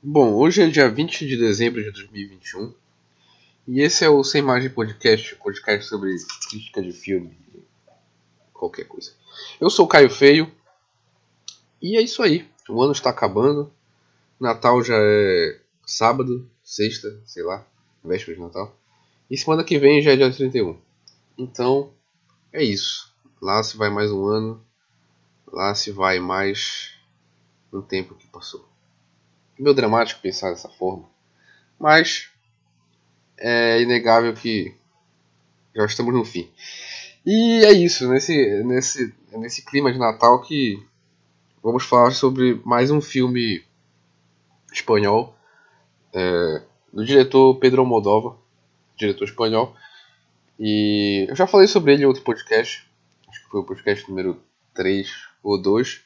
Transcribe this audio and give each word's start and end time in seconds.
Bom, 0.00 0.32
hoje 0.34 0.62
é 0.62 0.68
dia 0.68 0.88
20 0.88 1.26
de 1.26 1.36
dezembro 1.36 1.82
de 1.82 1.90
2021 1.90 2.72
e 3.66 3.80
esse 3.80 4.04
é 4.04 4.08
o 4.08 4.22
Sem 4.22 4.40
Margem 4.40 4.70
Podcast, 4.70 5.34
podcast 5.34 5.88
sobre 5.88 6.14
crítica 6.48 6.80
de 6.80 6.92
filme, 6.92 7.36
qualquer 8.52 8.84
coisa. 8.84 9.10
Eu 9.60 9.68
sou 9.68 9.86
o 9.86 9.88
Caio 9.88 10.08
Feio 10.08 10.52
e 11.82 11.96
é 11.96 12.00
isso 12.00 12.22
aí. 12.22 12.48
O 12.68 12.80
ano 12.80 12.92
está 12.92 13.10
acabando, 13.10 13.72
Natal 14.38 14.84
já 14.84 14.94
é 14.96 15.60
sábado, 15.84 16.48
sexta, 16.62 17.20
sei 17.26 17.42
lá, 17.42 17.66
véspera 18.04 18.36
de 18.36 18.44
Natal. 18.44 18.72
E 19.28 19.36
semana 19.36 19.64
que 19.64 19.80
vem 19.80 20.00
já 20.00 20.12
é 20.12 20.16
dia 20.16 20.30
31. 20.30 20.78
Então, 21.36 21.92
é 22.52 22.62
isso. 22.62 23.12
Lá 23.42 23.60
se 23.64 23.76
vai 23.76 23.90
mais 23.90 24.12
um 24.12 24.24
ano, 24.26 24.64
lá 25.44 25.74
se 25.74 25.90
vai 25.90 26.20
mais 26.20 26.92
um 27.72 27.82
tempo 27.82 28.14
que 28.14 28.28
passou 28.28 28.64
meio 29.58 29.74
dramático 29.74 30.20
pensar 30.20 30.50
dessa 30.50 30.68
forma. 30.68 31.04
Mas 31.78 32.30
é 33.36 33.80
inegável 33.82 34.32
que 34.34 34.74
já 35.74 35.84
estamos 35.84 36.14
no 36.14 36.24
fim. 36.24 36.50
E 37.24 37.64
é 37.64 37.72
isso, 37.72 38.08
nesse, 38.08 38.62
nesse, 38.64 39.14
nesse 39.32 39.64
clima 39.64 39.92
de 39.92 39.98
Natal 39.98 40.40
que 40.42 40.82
vamos 41.62 41.84
falar 41.84 42.12
sobre 42.12 42.60
mais 42.64 42.90
um 42.90 43.00
filme 43.00 43.62
espanhol 44.72 45.36
é, 46.12 46.62
do 46.92 47.04
diretor 47.04 47.56
Pedro 47.56 47.82
Almodóvar, 47.82 48.36
diretor 48.96 49.24
espanhol. 49.24 49.74
E 50.58 51.26
eu 51.28 51.36
já 51.36 51.46
falei 51.46 51.66
sobre 51.66 51.92
ele 51.92 52.02
em 52.02 52.06
outro 52.06 52.22
podcast, 52.22 52.88
acho 53.28 53.44
que 53.44 53.50
foi 53.50 53.60
o 53.60 53.64
podcast 53.64 54.08
número 54.08 54.40
3 54.74 55.08
ou 55.42 55.60
2. 55.60 56.00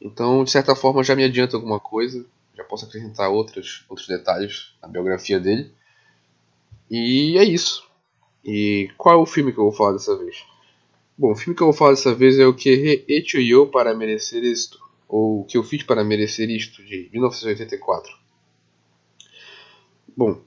Então, 0.00 0.44
de 0.44 0.50
certa 0.50 0.74
forma, 0.74 1.02
já 1.02 1.16
me 1.16 1.24
adianta 1.24 1.56
alguma 1.56 1.80
coisa 1.80 2.24
já 2.60 2.64
posso 2.64 2.84
acrescentar 2.84 3.30
outros, 3.30 3.84
outros 3.88 4.06
detalhes 4.06 4.74
na 4.82 4.88
biografia 4.88 5.40
dele. 5.40 5.72
E 6.90 7.38
é 7.38 7.44
isso. 7.44 7.88
E 8.44 8.90
qual 8.96 9.18
é 9.18 9.22
o 9.22 9.26
filme 9.26 9.52
que 9.52 9.58
eu 9.58 9.64
vou 9.64 9.72
falar 9.72 9.92
dessa 9.92 10.16
vez? 10.16 10.44
Bom, 11.16 11.32
o 11.32 11.36
filme 11.36 11.56
que 11.56 11.62
eu 11.62 11.66
vou 11.66 11.74
falar 11.74 11.90
dessa 11.90 12.14
vez 12.14 12.38
é 12.38 12.46
o 12.46 12.54
que 12.54 13.04
he 13.08 13.66
para 13.70 13.94
merecer 13.94 14.42
isto, 14.42 14.78
ou 15.08 15.40
o 15.40 15.44
que 15.44 15.56
eu 15.56 15.62
fiz 15.62 15.82
para 15.82 16.02
merecer 16.02 16.48
isto, 16.48 16.82
de 16.82 17.08
1984. 17.12 18.10
Bom, 20.16 20.40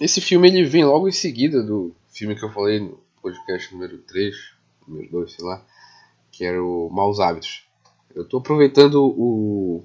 esse 0.00 0.20
filme 0.20 0.48
ele 0.48 0.64
vem 0.64 0.84
logo 0.84 1.08
em 1.08 1.12
seguida 1.12 1.62
do 1.62 1.94
filme 2.08 2.34
que 2.34 2.44
eu 2.44 2.50
falei 2.50 2.80
no 2.80 2.98
podcast 3.20 3.72
número 3.72 3.98
3, 3.98 4.34
número 4.88 5.10
2, 5.10 5.32
sei 5.32 5.44
lá, 5.44 5.64
que 6.32 6.44
era 6.44 6.62
o 6.62 6.88
Maus 6.90 7.20
Hábitos. 7.20 7.68
Eu 8.14 8.22
estou 8.22 8.40
aproveitando 8.40 9.04
o, 9.04 9.84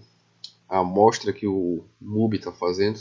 a 0.67 0.79
amostra 0.79 1.33
que 1.33 1.47
o 1.47 1.83
MUBI 2.01 2.37
está 2.37 2.51
fazendo, 2.51 2.99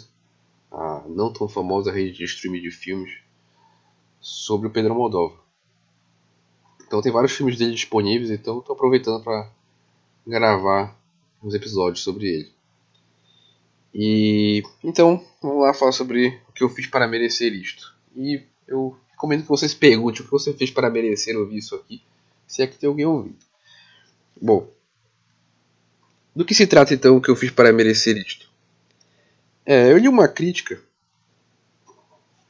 a 0.71 1.05
não 1.09 1.33
tão 1.33 1.49
famosa 1.49 1.93
rede 1.93 2.19
de 2.19 2.25
streaming 2.25 2.61
de 2.61 2.71
filmes, 2.71 3.13
sobre 4.21 4.69
o 4.69 4.71
Pedro 4.71 4.95
Moldova. 4.95 5.39
Então 6.87 7.03
tem 7.03 7.13
vários 7.13 7.33
filmes 7.33 7.59
dele 7.59 7.75
disponíveis, 7.75 8.31
então 8.31 8.59
estou 8.59 8.75
aproveitando 8.75 9.23
para 9.23 9.51
gravar 10.27 10.97
uns 11.43 11.55
episódios 11.55 12.03
sobre 12.03 12.27
ele. 12.27 12.53
E 13.95 14.63
então 14.83 15.25
vamos 15.41 15.63
lá 15.63 15.73
falar 15.73 15.93
sobre 15.93 16.41
o 16.49 16.53
que 16.53 16.65
eu 16.65 16.69
fiz 16.69 16.87
para 16.87 17.07
merecer 17.07 17.53
isto. 17.53 17.95
E 18.17 18.43
eu 18.67 18.97
recomendo 19.11 19.43
que 19.43 19.49
vocês 19.49 19.75
perguntem 19.75 20.23
o 20.23 20.25
que 20.25 20.31
você 20.31 20.53
fez 20.53 20.71
para 20.71 20.91
merecer 20.91 21.37
ouvir 21.37 21.59
isso 21.59 21.75
aqui, 21.75 22.03
se 22.47 22.63
é 22.63 22.67
que 22.67 22.79
tem 22.79 22.89
alguém 22.89 23.07
ouvindo. 23.07 23.39
Bom, 24.41 24.69
do 26.35 26.45
que 26.45 26.55
se 26.55 26.67
trata 26.67 26.95
então 26.95 27.17
o 27.17 27.21
que 27.21 27.31
eu 27.31 27.37
fiz 27.37 27.51
para 27.51 27.73
merecer 27.73 28.17
isto? 28.17 28.51
É, 29.65 29.91
eu 29.91 29.99
li 29.99 30.09
uma 30.09 30.29
crítica, 30.29 30.81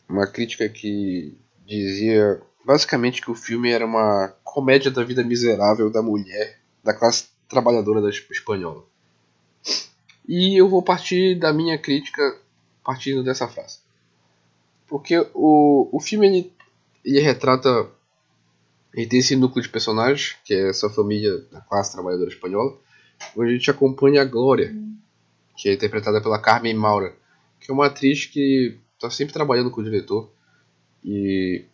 uma 0.08 0.26
crítica 0.26 0.68
que 0.68 1.36
dizia 1.66 2.40
basicamente 2.64 3.20
que 3.20 3.30
o 3.30 3.34
filme 3.34 3.70
era 3.70 3.84
uma 3.84 4.34
comédia 4.42 4.90
da 4.90 5.04
vida 5.04 5.22
miserável 5.22 5.90
da 5.90 6.02
mulher 6.02 6.58
da 6.82 6.94
classe 6.94 7.26
trabalhadora 7.48 8.00
da 8.00 8.08
espanhola. 8.08 8.84
E 10.26 10.58
eu 10.58 10.68
vou 10.68 10.82
partir 10.82 11.38
da 11.38 11.52
minha 11.52 11.78
crítica 11.78 12.22
partindo 12.82 13.22
dessa 13.22 13.46
frase. 13.46 13.78
Porque 14.86 15.18
o, 15.34 15.88
o 15.92 16.00
filme 16.00 16.26
ele, 16.26 16.52
ele 17.04 17.20
retrata 17.20 17.90
ele 18.94 19.06
tem 19.06 19.18
esse 19.18 19.34
núcleo 19.34 19.62
de 19.62 19.68
personagens, 19.68 20.36
que 20.44 20.54
é 20.54 20.68
essa 20.68 20.88
família 20.88 21.38
da 21.50 21.60
classe 21.60 21.92
trabalhadora 21.92 22.30
espanhola, 22.30 22.78
Hoje 23.34 23.50
a 23.50 23.56
gente 23.56 23.70
acompanha 23.70 24.22
a 24.22 24.24
Glória, 24.24 24.74
que 25.56 25.68
é 25.68 25.74
interpretada 25.74 26.20
pela 26.20 26.38
Carmen 26.38 26.74
Maura, 26.74 27.14
que 27.60 27.70
é 27.70 27.74
uma 27.74 27.86
atriz 27.86 28.26
que 28.26 28.78
está 28.94 29.10
sempre 29.10 29.32
trabalhando 29.32 29.70
com 29.70 29.80
o 29.80 29.84
diretor. 29.84 30.30
E, 31.04 31.64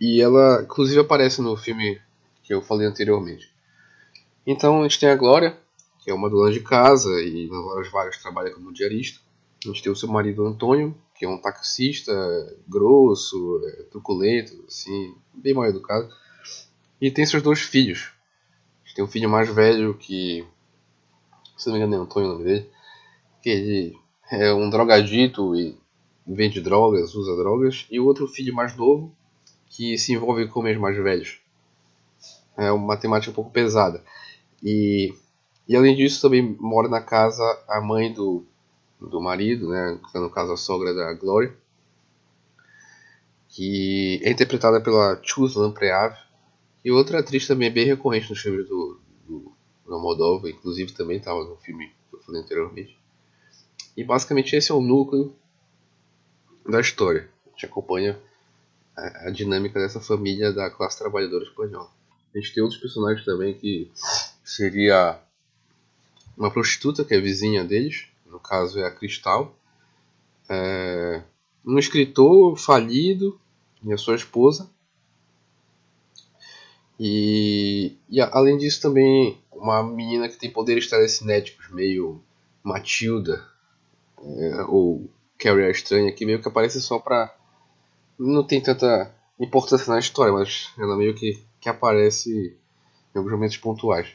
e 0.00 0.20
ela, 0.20 0.62
inclusive, 0.62 1.00
aparece 1.00 1.40
no 1.40 1.56
filme 1.56 2.00
que 2.42 2.52
eu 2.52 2.60
falei 2.62 2.86
anteriormente. 2.86 3.52
Então 4.46 4.80
a 4.80 4.82
gente 4.82 5.00
tem 5.00 5.08
a 5.08 5.16
Glória, 5.16 5.56
que 6.02 6.10
é 6.10 6.14
uma 6.14 6.28
dona 6.28 6.52
de 6.52 6.60
casa 6.60 7.10
e 7.22 7.48
nas 7.48 7.64
horas 7.64 7.90
vagas 7.90 8.18
trabalha 8.18 8.50
como 8.50 8.72
diarista. 8.72 9.20
A 9.64 9.68
gente 9.68 9.82
tem 9.82 9.90
o 9.90 9.96
seu 9.96 10.08
marido 10.08 10.46
Antônio, 10.46 10.94
que 11.14 11.24
é 11.24 11.28
um 11.28 11.38
taxista 11.38 12.12
grosso, 12.68 13.62
é, 13.64 13.82
truculento, 13.84 14.52
assim, 14.68 15.14
bem 15.32 15.54
mal 15.54 15.64
educado. 15.64 16.08
E 17.00 17.10
tem 17.10 17.24
seus 17.24 17.42
dois 17.42 17.60
filhos, 17.60 18.12
tem 18.94 19.04
um 19.04 19.08
filho 19.08 19.28
mais 19.28 19.52
velho 19.52 19.94
que. 19.94 20.46
Se 21.56 21.66
não 21.66 21.74
me 21.74 21.80
engano 21.80 21.96
é 21.96 22.04
Antônio 22.04 22.28
o 22.28 22.32
nome 22.32 22.44
dele. 22.44 22.70
Que 23.42 23.50
ele 23.50 23.98
é 24.30 24.52
um 24.54 24.70
drogadito 24.70 25.54
e 25.56 25.76
vende 26.26 26.60
drogas, 26.60 27.14
usa 27.14 27.36
drogas. 27.36 27.86
E 27.90 27.98
o 27.98 28.06
outro 28.06 28.28
filho 28.28 28.54
mais 28.54 28.76
novo 28.76 29.14
que 29.68 29.98
se 29.98 30.12
envolve 30.12 30.46
com 30.46 30.60
os 30.60 30.76
mais 30.78 30.96
velhos. 30.96 31.40
É 32.56 32.70
uma 32.70 32.96
temática 32.96 33.32
um 33.32 33.34
pouco 33.34 33.50
pesada. 33.50 34.02
E, 34.62 35.12
e 35.68 35.76
além 35.76 35.96
disso 35.96 36.22
também 36.22 36.56
mora 36.60 36.88
na 36.88 37.00
casa 37.00 37.42
a 37.68 37.80
mãe 37.80 38.12
do, 38.12 38.46
do 39.00 39.20
marido, 39.20 39.68
né? 39.68 39.98
No 40.14 40.30
caso 40.30 40.52
a 40.52 40.56
sogra 40.56 40.94
da 40.94 41.12
Glória. 41.14 41.52
Que 43.48 44.20
é 44.22 44.30
interpretada 44.30 44.80
pela 44.80 45.20
Chus 45.22 45.56
Lampreave 45.56 46.23
e 46.84 46.90
outra 46.90 47.20
atriz 47.20 47.46
também 47.46 47.68
é 47.68 47.70
bem 47.70 47.86
recorrente 47.86 48.28
nos 48.28 48.40
filmes 48.40 48.68
do, 48.68 49.00
do, 49.26 49.52
do 49.86 49.98
Moldova, 49.98 50.50
inclusive 50.50 50.92
também 50.92 51.16
estava 51.16 51.42
no 51.42 51.56
filme 51.56 51.90
que 52.10 52.16
eu 52.16 52.20
falei 52.20 52.42
anteriormente. 52.42 52.98
E 53.96 54.04
basicamente 54.04 54.54
esse 54.54 54.70
é 54.70 54.74
o 54.74 54.82
núcleo 54.82 55.34
da 56.68 56.80
história. 56.80 57.30
A 57.46 57.50
gente 57.50 57.66
acompanha 57.66 58.20
a, 58.96 59.28
a 59.28 59.30
dinâmica 59.30 59.80
dessa 59.80 60.00
família 60.00 60.52
da 60.52 60.70
classe 60.70 60.98
trabalhadora 60.98 61.44
espanhola. 61.44 61.90
A 62.34 62.38
gente 62.38 62.52
tem 62.52 62.62
outros 62.62 62.80
personagens 62.80 63.24
também 63.24 63.54
que 63.54 63.90
seria 64.44 65.18
uma 66.36 66.50
prostituta 66.50 67.04
que 67.04 67.14
é 67.14 67.20
vizinha 67.20 67.64
deles, 67.64 68.08
no 68.26 68.40
caso 68.40 68.78
é 68.80 68.84
a 68.84 68.90
Cristal, 68.90 69.56
é, 70.48 71.22
um 71.64 71.78
escritor 71.78 72.56
falido 72.56 73.40
e 73.82 73.92
a 73.92 73.96
sua 73.96 74.16
esposa, 74.16 74.68
e, 76.98 77.96
e 78.08 78.20
além 78.20 78.56
disso 78.56 78.80
também 78.80 79.38
uma 79.52 79.82
menina 79.82 80.28
que 80.28 80.36
tem 80.36 80.50
poderes 80.50 80.88
telecinéticos, 80.88 81.68
meio 81.70 82.20
Matilda 82.62 83.44
é, 84.22 84.62
ou 84.68 85.08
Carrie 85.38 85.64
a 85.64 85.70
Estranha, 85.70 86.12
que 86.12 86.26
meio 86.26 86.40
que 86.40 86.48
aparece 86.48 86.80
só 86.80 86.98
pra. 86.98 87.34
Não 88.18 88.44
tem 88.44 88.60
tanta 88.60 89.12
importância 89.38 89.92
na 89.92 89.98
história, 89.98 90.32
mas 90.32 90.70
ela 90.78 90.96
meio 90.96 91.14
que, 91.14 91.42
que 91.60 91.68
aparece 91.68 92.56
em 93.14 93.18
alguns 93.18 93.32
momentos 93.32 93.56
pontuais. 93.56 94.08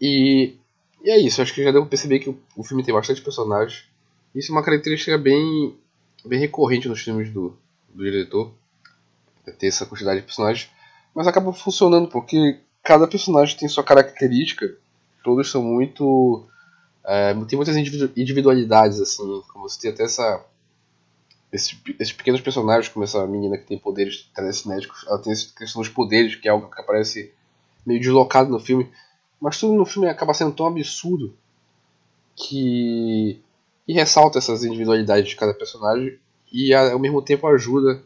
E, 0.00 0.56
e 1.02 1.10
é 1.10 1.18
isso, 1.18 1.42
acho 1.42 1.52
que 1.52 1.62
já 1.62 1.70
deu 1.70 1.82
pra 1.82 1.90
perceber 1.90 2.20
que 2.20 2.30
o, 2.30 2.38
o 2.56 2.64
filme 2.64 2.82
tem 2.82 2.94
bastante 2.94 3.20
personagens. 3.20 3.84
Isso 4.34 4.50
é 4.50 4.54
uma 4.54 4.64
característica 4.64 5.18
bem, 5.18 5.76
bem 6.24 6.40
recorrente 6.40 6.88
nos 6.88 7.02
filmes 7.02 7.30
do, 7.30 7.56
do 7.92 8.02
diretor, 8.02 8.52
é 9.46 9.50
ter 9.50 9.66
essa 9.66 9.84
quantidade 9.84 10.20
de 10.20 10.26
personagens 10.26 10.70
mas 11.14 11.26
acaba 11.26 11.52
funcionando 11.52 12.08
porque 12.08 12.60
cada 12.82 13.06
personagem 13.06 13.56
tem 13.56 13.68
sua 13.68 13.84
característica, 13.84 14.76
todos 15.22 15.50
são 15.50 15.62
muito. 15.62 16.46
É, 17.04 17.34
tem 17.46 17.56
muitas 17.56 17.76
individualidades, 17.76 19.00
assim, 19.00 19.42
como 19.52 19.68
você 19.68 19.80
tem 19.80 19.90
até 19.90 20.04
essa. 20.04 20.44
Esses, 21.50 21.78
esses, 21.98 22.12
pequenos 22.12 22.42
personagens, 22.42 22.92
como 22.92 23.04
essa 23.04 23.26
menina 23.26 23.56
que 23.56 23.64
tem 23.64 23.78
poderes 23.78 24.30
telecinéticos, 24.34 25.06
ela 25.06 25.18
tem 25.18 25.32
essa 25.32 25.50
questão 25.56 25.80
dos 25.80 25.90
poderes, 25.90 26.36
que 26.36 26.46
é 26.46 26.50
algo 26.50 26.70
que 26.70 26.80
aparece 26.80 27.32
meio 27.86 28.00
deslocado 28.00 28.50
no 28.50 28.60
filme, 28.60 28.90
mas 29.40 29.58
tudo 29.58 29.72
no 29.72 29.86
filme 29.86 30.08
acaba 30.08 30.34
sendo 30.34 30.52
tão 30.52 30.66
absurdo 30.66 31.34
que, 32.36 33.40
que 33.86 33.92
ressalta 33.94 34.38
essas 34.38 34.62
individualidades 34.62 35.30
de 35.30 35.36
cada 35.36 35.54
personagem 35.54 36.18
e 36.52 36.74
ao 36.74 36.98
mesmo 36.98 37.22
tempo 37.22 37.46
ajuda 37.46 38.02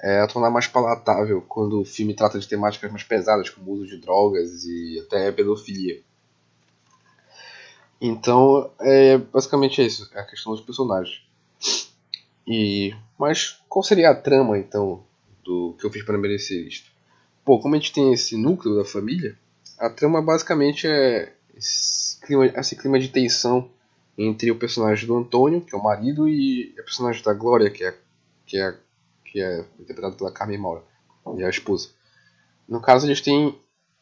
é, 0.00 0.20
a 0.20 0.26
tornar 0.26 0.50
mais 0.50 0.66
palatável 0.66 1.42
quando 1.48 1.80
o 1.80 1.84
filme 1.84 2.14
trata 2.14 2.38
de 2.38 2.48
temáticas 2.48 2.90
mais 2.90 3.02
pesadas, 3.02 3.50
como 3.50 3.70
o 3.70 3.74
uso 3.74 3.86
de 3.86 3.98
drogas 3.98 4.64
e 4.64 5.00
até 5.00 5.30
pedofilia. 5.32 6.00
Então, 8.00 8.70
é 8.80 9.18
basicamente 9.18 9.84
isso, 9.84 10.08
é 10.14 10.20
a 10.20 10.24
questão 10.26 10.52
dos 10.52 10.60
personagens. 10.60 11.20
E 12.46 12.94
mas 13.18 13.60
qual 13.68 13.82
seria 13.82 14.10
a 14.10 14.14
trama 14.14 14.56
então 14.56 15.02
do 15.44 15.74
que 15.78 15.84
eu 15.84 15.90
fiz 15.90 16.04
para 16.04 16.16
merecer 16.16 16.66
isto? 16.66 16.90
Pô, 17.44 17.58
como 17.58 17.74
a 17.74 17.78
gente 17.78 17.92
tem 17.92 18.12
esse 18.12 18.36
núcleo 18.36 18.76
da 18.76 18.84
família, 18.84 19.36
a 19.78 19.90
trama 19.90 20.22
basicamente 20.22 20.86
é 20.86 21.32
esse 21.56 22.20
clima, 22.20 22.46
esse 22.46 22.76
clima 22.76 22.98
de 23.00 23.08
tensão 23.08 23.68
entre 24.16 24.50
o 24.50 24.58
personagem 24.58 25.06
do 25.06 25.16
Antônio, 25.16 25.60
que 25.60 25.74
é 25.74 25.78
o 25.78 25.82
marido, 25.82 26.28
e 26.28 26.72
o 26.78 26.84
personagem 26.84 27.22
da 27.22 27.32
Glória, 27.32 27.70
que 27.70 27.84
é 27.84 27.94
que 28.46 28.58
é 28.58 28.74
que 29.30 29.40
é 29.40 29.64
interpretado 29.78 30.16
pela 30.16 30.32
Carmen 30.32 30.58
Maura, 30.58 30.82
e 31.36 31.44
a 31.44 31.48
esposa. 31.48 31.90
No 32.68 32.80
caso, 32.80 33.06
eles 33.06 33.20
têm 33.20 33.58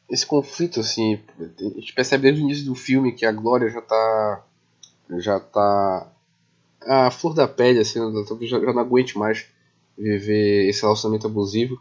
esse 0.08 0.25
conflito 0.25 0.81
assim, 0.81 1.20
a 1.38 1.81
gente 1.81 1.93
percebe 1.93 2.23
desde 2.23 2.40
o 2.40 2.44
início 2.44 2.64
do 2.64 2.75
filme 2.75 3.12
que 3.12 3.26
a 3.26 3.32
Glória 3.32 3.69
já 3.69 3.82
tá 3.82 4.44
já 5.19 5.40
tá 5.40 6.12
a 6.82 7.11
flor 7.11 7.34
da 7.34 7.49
pele 7.49 7.81
assim, 7.81 8.00
já, 8.43 8.61
já 8.61 8.73
não 8.73 8.81
aguente 8.81 9.19
mais 9.19 9.46
viver 9.99 10.69
esse 10.69 10.82
relacionamento 10.82 11.26
abusivo, 11.26 11.81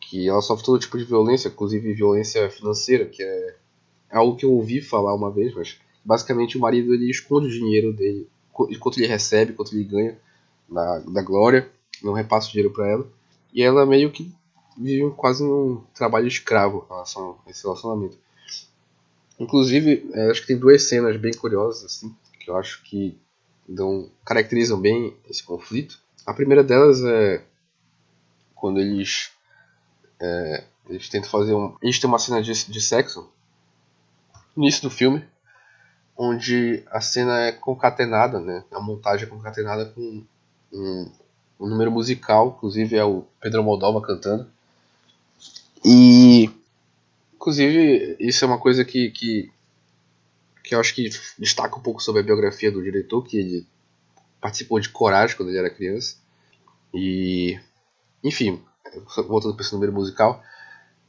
que 0.00 0.28
ela 0.28 0.42
sofre 0.42 0.64
todo 0.64 0.78
tipo 0.78 0.98
de 0.98 1.04
violência, 1.04 1.48
inclusive 1.48 1.94
violência 1.94 2.48
financeira, 2.50 3.06
que 3.06 3.22
é 3.22 3.56
algo 4.10 4.36
que 4.36 4.44
eu 4.44 4.52
ouvi 4.52 4.80
falar 4.80 5.14
uma 5.14 5.30
vez, 5.30 5.54
mas 5.54 5.78
basicamente 6.04 6.56
o 6.56 6.60
marido 6.60 6.94
ele 6.94 7.10
esconde 7.10 7.46
o 7.46 7.50
dinheiro 7.50 7.92
dele, 7.92 8.28
quanto 8.52 8.98
ele 8.98 9.08
recebe, 9.08 9.52
quanto 9.52 9.74
ele 9.74 9.84
ganha 9.84 10.18
da, 10.68 10.98
da 10.98 11.22
Glória, 11.22 11.68
não 12.02 12.12
repassa 12.12 12.48
o 12.48 12.50
dinheiro 12.52 12.72
para 12.72 12.88
ela, 12.88 13.06
e 13.52 13.62
ela 13.62 13.86
meio 13.86 14.10
que 14.10 14.32
vive 14.76 15.10
quase 15.16 15.42
um 15.42 15.82
trabalho 15.94 16.26
escravo 16.26 16.84
em 16.84 16.88
relação 16.92 17.38
a 17.46 17.50
esse 17.50 17.62
relacionamento. 17.62 18.18
Inclusive, 19.38 20.10
é, 20.12 20.30
acho 20.30 20.42
que 20.42 20.46
tem 20.46 20.58
duas 20.58 20.82
cenas 20.84 21.16
bem 21.16 21.32
curiosas, 21.32 21.84
assim, 21.84 22.14
que 22.40 22.50
eu 22.50 22.56
acho 22.56 22.82
que 22.82 23.18
dão, 23.68 24.10
caracterizam 24.24 24.80
bem 24.80 25.16
esse 25.28 25.42
conflito. 25.42 25.98
A 26.24 26.32
primeira 26.32 26.62
delas 26.64 27.02
é 27.02 27.44
quando 28.54 28.80
eles, 28.80 29.30
é, 30.20 30.64
eles 30.88 31.08
tentam 31.08 31.30
fazer 31.30 31.54
um. 31.54 31.76
Eles 31.82 31.98
têm 31.98 32.08
uma 32.08 32.18
cena 32.18 32.42
de, 32.42 32.52
de 32.52 32.80
sexo 32.80 33.30
no 34.56 34.62
início 34.62 34.82
do 34.82 34.90
filme, 34.90 35.22
onde 36.16 36.82
a 36.90 37.00
cena 37.00 37.40
é 37.42 37.52
concatenada, 37.52 38.40
né? 38.40 38.64
A 38.72 38.80
montagem 38.80 39.26
é 39.26 39.30
concatenada 39.30 39.84
com 39.86 40.24
um, 40.72 41.12
um 41.58 41.68
número 41.68 41.90
musical, 41.90 42.54
inclusive 42.56 42.96
é 42.96 43.04
o 43.04 43.24
Pedro 43.40 43.62
Moldova 43.62 44.00
cantando. 44.00 44.46
E 45.84 46.50
inclusive 47.34 48.16
isso 48.18 48.44
é 48.44 48.48
uma 48.48 48.58
coisa 48.58 48.84
que, 48.84 49.10
que, 49.10 49.50
que 50.62 50.74
eu 50.74 50.80
acho 50.80 50.94
que 50.94 51.08
destaca 51.38 51.76
um 51.76 51.82
pouco 51.82 52.02
sobre 52.02 52.20
a 52.20 52.24
biografia 52.24 52.70
do 52.70 52.82
diretor, 52.82 53.22
que 53.22 53.38
ele 53.38 53.66
participou 54.40 54.80
de 54.80 54.88
Coragem 54.88 55.36
quando 55.36 55.48
ele 55.48 55.58
era 55.58 55.70
criança. 55.70 56.16
E 56.92 57.58
enfim, 58.22 58.62
voltando 59.28 59.54
para 59.54 59.64
esse 59.64 59.72
número 59.72 59.92
musical, 59.92 60.42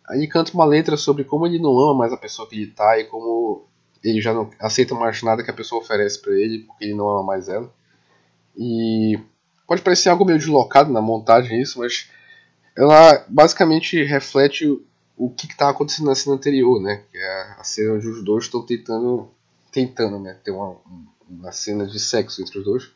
aí 0.07 0.27
canta 0.27 0.53
uma 0.53 0.65
letra 0.65 0.95
sobre 0.95 1.23
como 1.23 1.45
ele 1.45 1.59
não 1.59 1.77
ama 1.79 1.93
mais 1.95 2.13
a 2.13 2.17
pessoa 2.17 2.47
que 2.47 2.55
ele 2.55 2.71
tá 2.71 2.99
e 2.99 3.05
como 3.05 3.65
ele 4.03 4.21
já 4.21 4.33
não 4.33 4.49
aceita 4.59 4.95
mais 4.95 5.21
nada 5.23 5.43
que 5.43 5.49
a 5.49 5.53
pessoa 5.53 5.81
oferece 5.81 6.21
para 6.21 6.33
ele 6.33 6.59
porque 6.59 6.85
ele 6.85 6.93
não 6.93 7.09
ama 7.09 7.23
mais 7.23 7.49
ela. 7.49 7.73
E 8.55 9.19
pode 9.67 9.81
parecer 9.81 10.09
algo 10.09 10.25
meio 10.25 10.39
deslocado 10.39 10.91
na 10.91 11.01
montagem 11.01 11.61
isso, 11.61 11.79
mas 11.79 12.09
ela 12.75 13.25
basicamente 13.27 14.01
reflete 14.03 14.65
o 15.17 15.29
que 15.29 15.47
está 15.47 15.69
acontecendo 15.69 16.05
na 16.07 16.15
cena 16.15 16.35
anterior, 16.35 16.81
né? 16.81 17.03
Que 17.11 17.17
é 17.17 17.41
a 17.59 17.63
cena 17.63 17.95
onde 17.95 18.07
os 18.07 18.23
dois 18.23 18.45
estão 18.45 18.65
tentando, 18.65 19.29
tentando, 19.71 20.19
né? 20.19 20.37
Ter 20.43 20.51
uma, 20.51 20.77
uma 21.27 21.51
cena 21.51 21.85
de 21.85 21.99
sexo 21.99 22.41
entre 22.41 22.59
os 22.59 22.63
dois. 22.63 22.91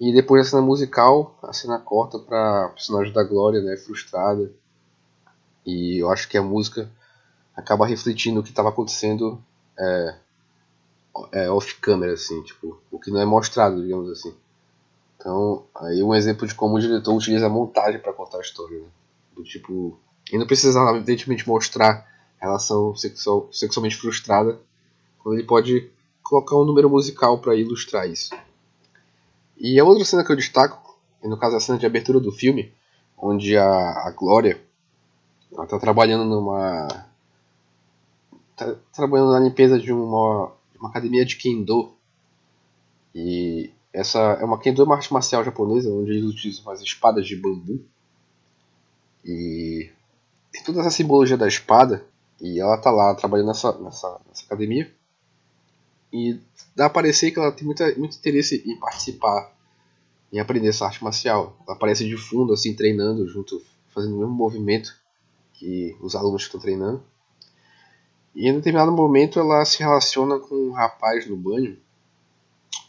E 0.00 0.12
depois 0.12 0.44
da 0.44 0.50
cena 0.50 0.62
musical, 0.62 1.36
a 1.42 1.52
cena 1.52 1.78
corta 1.78 2.18
para 2.18 2.68
personagem 2.70 3.12
da 3.12 3.24
Glória, 3.24 3.60
né? 3.60 3.76
Frustrada. 3.76 4.50
E 5.66 5.98
eu 5.98 6.10
acho 6.10 6.28
que 6.28 6.38
a 6.38 6.42
música 6.42 6.88
acaba 7.56 7.86
refletindo 7.86 8.40
o 8.40 8.42
que 8.42 8.50
estava 8.50 8.70
acontecendo 8.70 9.42
é, 9.78 10.14
é, 11.32 11.50
off-camera, 11.50 12.14
assim, 12.14 12.40
tipo, 12.42 12.80
o 12.90 12.98
que 12.98 13.10
não 13.10 13.20
é 13.20 13.24
mostrado, 13.24 13.82
digamos 13.82 14.10
assim. 14.10 14.34
Então, 15.22 15.62
aí 15.76 16.02
um 16.02 16.12
exemplo 16.12 16.48
de 16.48 16.54
como 16.54 16.74
o 16.74 16.80
diretor 16.80 17.14
utiliza 17.14 17.46
a 17.46 17.48
montagem 17.48 18.00
para 18.00 18.12
contar 18.12 18.38
a 18.38 18.40
história. 18.40 18.80
Né? 18.80 18.88
Do 19.36 19.44
tipo, 19.44 19.96
e 20.32 20.36
não 20.36 20.48
precisa 20.48 20.80
evidentemente 20.96 21.48
mostrar 21.48 22.08
relação 22.40 22.96
sexual, 22.96 23.48
sexualmente 23.52 23.96
frustrada, 23.96 24.58
quando 25.20 25.38
ele 25.38 25.46
pode 25.46 25.88
colocar 26.24 26.56
um 26.56 26.64
número 26.64 26.90
musical 26.90 27.38
para 27.38 27.54
ilustrar 27.54 28.08
isso. 28.08 28.34
E 29.56 29.78
a 29.78 29.84
outra 29.84 30.04
cena 30.04 30.24
que 30.24 30.32
eu 30.32 30.36
destaco, 30.36 30.98
no 31.22 31.36
caso 31.36 31.54
a 31.54 31.60
cena 31.60 31.78
de 31.78 31.86
abertura 31.86 32.18
do 32.18 32.32
filme, 32.32 32.72
onde 33.16 33.56
a, 33.56 34.08
a 34.08 34.10
Glória 34.10 34.60
está 35.52 35.78
trabalhando 35.78 36.24
numa 36.24 36.88
tá 38.56 38.74
trabalhando 38.92 39.30
na 39.30 39.38
limpeza 39.38 39.78
de 39.78 39.92
uma, 39.92 40.50
uma 40.80 40.88
academia 40.88 41.24
de 41.24 41.36
kendo 41.36 41.92
e 43.14 43.70
essa 43.92 44.18
é 44.18 44.44
uma 44.44 44.58
Kendo 44.58 44.82
uma 44.84 44.96
arte 44.96 45.12
marcial 45.12 45.44
japonesa, 45.44 45.90
onde 45.90 46.12
eles 46.12 46.24
utilizam 46.24 46.72
as 46.72 46.80
espadas 46.80 47.26
de 47.26 47.36
bambu. 47.36 47.84
E 49.24 49.90
tem 50.50 50.62
toda 50.64 50.80
essa 50.80 50.90
simbologia 50.90 51.36
da 51.36 51.46
espada. 51.46 52.04
E 52.40 52.58
ela 52.58 52.78
tá 52.78 52.90
lá 52.90 53.14
trabalhando 53.14 53.48
nessa, 53.48 53.78
nessa, 53.78 54.20
nessa 54.26 54.44
academia. 54.46 54.92
E 56.12 56.40
dá 56.74 56.86
a 56.86 56.90
parecer 56.90 57.30
que 57.30 57.38
ela 57.38 57.52
tem 57.52 57.64
muita, 57.64 57.94
muito 57.96 58.16
interesse 58.16 58.62
em 58.66 58.76
participar, 58.76 59.52
em 60.32 60.40
aprender 60.40 60.68
essa 60.68 60.86
arte 60.86 61.04
marcial. 61.04 61.56
Ela 61.66 61.76
aparece 61.76 62.08
de 62.08 62.16
fundo, 62.16 62.52
assim, 62.52 62.74
treinando 62.74 63.28
junto, 63.28 63.62
fazendo 63.88 64.16
o 64.16 64.18
mesmo 64.18 64.34
movimento 64.34 64.96
que 65.52 65.96
os 66.00 66.16
alunos 66.16 66.42
estão 66.42 66.58
treinando. 66.58 67.02
E 68.34 68.48
em 68.48 68.54
determinado 68.54 68.90
momento 68.90 69.38
ela 69.38 69.64
se 69.64 69.78
relaciona 69.78 70.38
com 70.38 70.54
um 70.54 70.72
rapaz 70.72 71.28
no 71.28 71.36
banho 71.36 71.76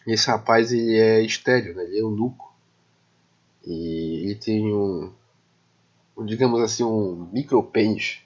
esse 0.05 0.27
rapaz 0.27 0.71
ele 0.71 0.95
é 0.97 1.21
estéreo, 1.21 1.75
né? 1.75 1.83
ele 1.83 1.97
é 1.97 2.01
eunuco. 2.01 2.53
E 3.65 4.23
ele 4.23 4.35
tem 4.35 4.73
um, 4.73 5.11
um 6.17 6.25
digamos 6.25 6.61
assim, 6.61 6.83
um 6.83 7.29
micropênis. 7.31 8.21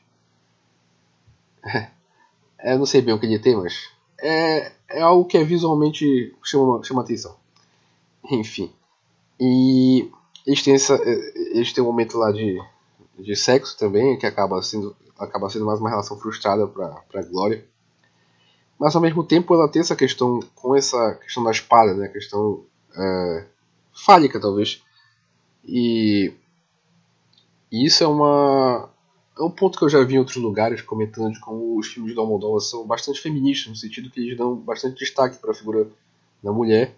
é, 2.59 2.74
eu 2.74 2.80
não 2.80 2.86
sei 2.86 3.01
bem 3.01 3.13
o 3.13 3.19
que 3.19 3.27
ele 3.27 3.39
tem, 3.39 3.56
mas 3.56 3.89
é, 4.19 4.71
é 4.89 5.01
algo 5.01 5.25
que 5.25 5.38
é 5.38 5.44
visualmente 5.44 6.36
chama, 6.44 6.83
chama 6.83 7.01
atenção. 7.01 7.35
Enfim. 8.31 8.73
E 9.40 10.09
eles 10.45 10.64
têm, 10.64 10.73
essa, 10.73 10.95
eles 11.04 11.71
têm 11.71 11.83
um 11.83 11.87
momento 11.87 12.18
lá 12.18 12.31
de, 12.31 12.59
de 13.19 13.35
sexo 13.35 13.78
também, 13.78 14.18
que 14.18 14.26
acaba 14.26 14.61
sendo, 14.64 14.95
acaba 15.19 15.49
sendo 15.49 15.66
mais 15.66 15.80
uma 15.80 15.90
relação 15.90 16.18
frustrada 16.18 16.68
para 16.68 16.90
pra 17.07 17.21
Glória 17.21 17.64
mas 18.80 18.96
ao 18.96 19.02
mesmo 19.02 19.24
tempo 19.24 19.54
ela 19.54 19.68
tem 19.68 19.81
essa 19.81 19.96
questão 19.96 20.40
com 20.56 20.76
essa 20.76 21.16
questão 21.16 21.44
da 21.44 21.52
espada, 21.52 21.94
né? 21.94 22.06
A 22.06 22.12
questão 22.12 22.64
é, 22.96 23.46
fálica 24.06 24.40
talvez. 24.40 24.84
E, 25.66 26.31
e, 27.72 27.86
isso 27.86 28.04
é 28.04 28.07
uma 28.07 28.90
é 29.38 29.44
um 29.44 29.52
ponto 29.52 29.78
que 29.78 29.84
eu 29.84 29.90
já 29.90 30.04
vi 30.04 30.16
em 30.16 30.19
outros 30.19 30.38
lugares 30.38 30.81
comentando 30.81 31.34
de 31.34 31.40
como 31.40 31.78
os 31.78 31.88
filmes 31.88 32.16
do 32.16 32.22
Almodóvar 32.22 32.62
são 32.62 32.86
bastante 32.88 33.22
feministas 33.22 33.68
no 33.68 33.76
sentido 33.76 34.10
que 34.10 34.19
eles 34.19 34.38
dão 34.38 34.56
bastante 34.56 35.00
destaque 35.00 35.38
para 35.38 35.52
a 35.52 35.56
figura 35.56 35.88
da 36.42 36.52
mulher, 36.52 36.96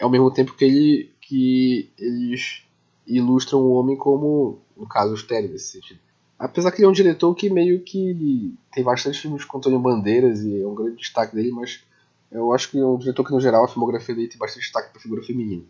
ao 0.00 0.10
mesmo 0.10 0.30
tempo 0.30 0.54
que 0.54 0.64
ele 0.64 1.10
que 1.20 1.90
eles 1.98 2.62
ilustram 3.06 3.60
o 3.60 3.72
homem 3.72 3.96
como 3.96 4.58
no 4.76 4.86
caso 4.86 5.14
estéreo 5.14 5.50
nesse 5.50 5.72
sentido. 5.72 6.00
Apesar 6.44 6.70
que 6.70 6.78
ele 6.78 6.86
é 6.86 6.88
um 6.88 6.92
diretor 6.92 7.34
que 7.34 7.48
meio 7.48 7.80
que 7.80 8.54
tem 8.70 8.84
bastante 8.84 9.18
filmes 9.18 9.46
com 9.46 9.56
Antônio 9.56 9.78
Bandeiras 9.78 10.42
e 10.42 10.60
é 10.60 10.66
um 10.66 10.74
grande 10.74 10.96
destaque 10.96 11.34
dele, 11.34 11.50
mas 11.50 11.82
eu 12.30 12.52
acho 12.52 12.70
que 12.70 12.78
é 12.78 12.84
um 12.84 12.98
diretor 12.98 13.24
que 13.24 13.32
no 13.32 13.40
geral 13.40 13.64
a 13.64 13.68
filmografia 13.68 14.14
dele 14.14 14.28
tem 14.28 14.36
bastante 14.36 14.64
destaque 14.64 14.90
para 14.90 14.98
a 14.98 15.02
figura 15.02 15.22
feminina. 15.22 15.62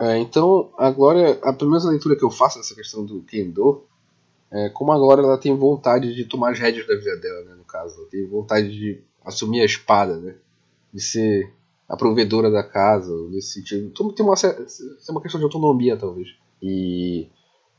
É, 0.00 0.18
então, 0.18 0.70
agora, 0.76 1.38
a 1.42 1.52
primeira 1.52 1.84
leitura 1.86 2.16
que 2.16 2.24
eu 2.24 2.30
faço 2.30 2.58
dessa 2.58 2.74
questão 2.74 3.06
do 3.06 3.22
Kendo 3.22 3.84
é 4.50 4.68
como 4.68 4.90
agora 4.90 5.22
ela 5.22 5.38
tem 5.38 5.54
vontade 5.56 6.12
de 6.12 6.24
tomar 6.24 6.50
as 6.50 6.58
rédeas 6.58 6.88
da 6.88 6.96
vida 6.96 7.16
dela, 7.18 7.44
né, 7.44 7.54
no 7.54 7.64
caso. 7.64 7.96
Ela 8.00 8.08
tem 8.08 8.26
vontade 8.26 8.68
de 8.68 9.00
assumir 9.24 9.60
a 9.60 9.64
espada, 9.64 10.16
né, 10.16 10.34
de 10.92 11.00
ser 11.00 11.52
a 11.88 11.96
provedora 11.96 12.50
da 12.50 12.64
casa, 12.64 13.12
nesse 13.28 13.52
sentido. 13.52 13.92
Tem 14.12 14.26
uma, 14.26 14.34
tem 14.34 14.56
uma 15.08 15.22
questão 15.22 15.38
de 15.38 15.44
autonomia, 15.44 15.96
talvez. 15.96 16.34
E 16.60 17.28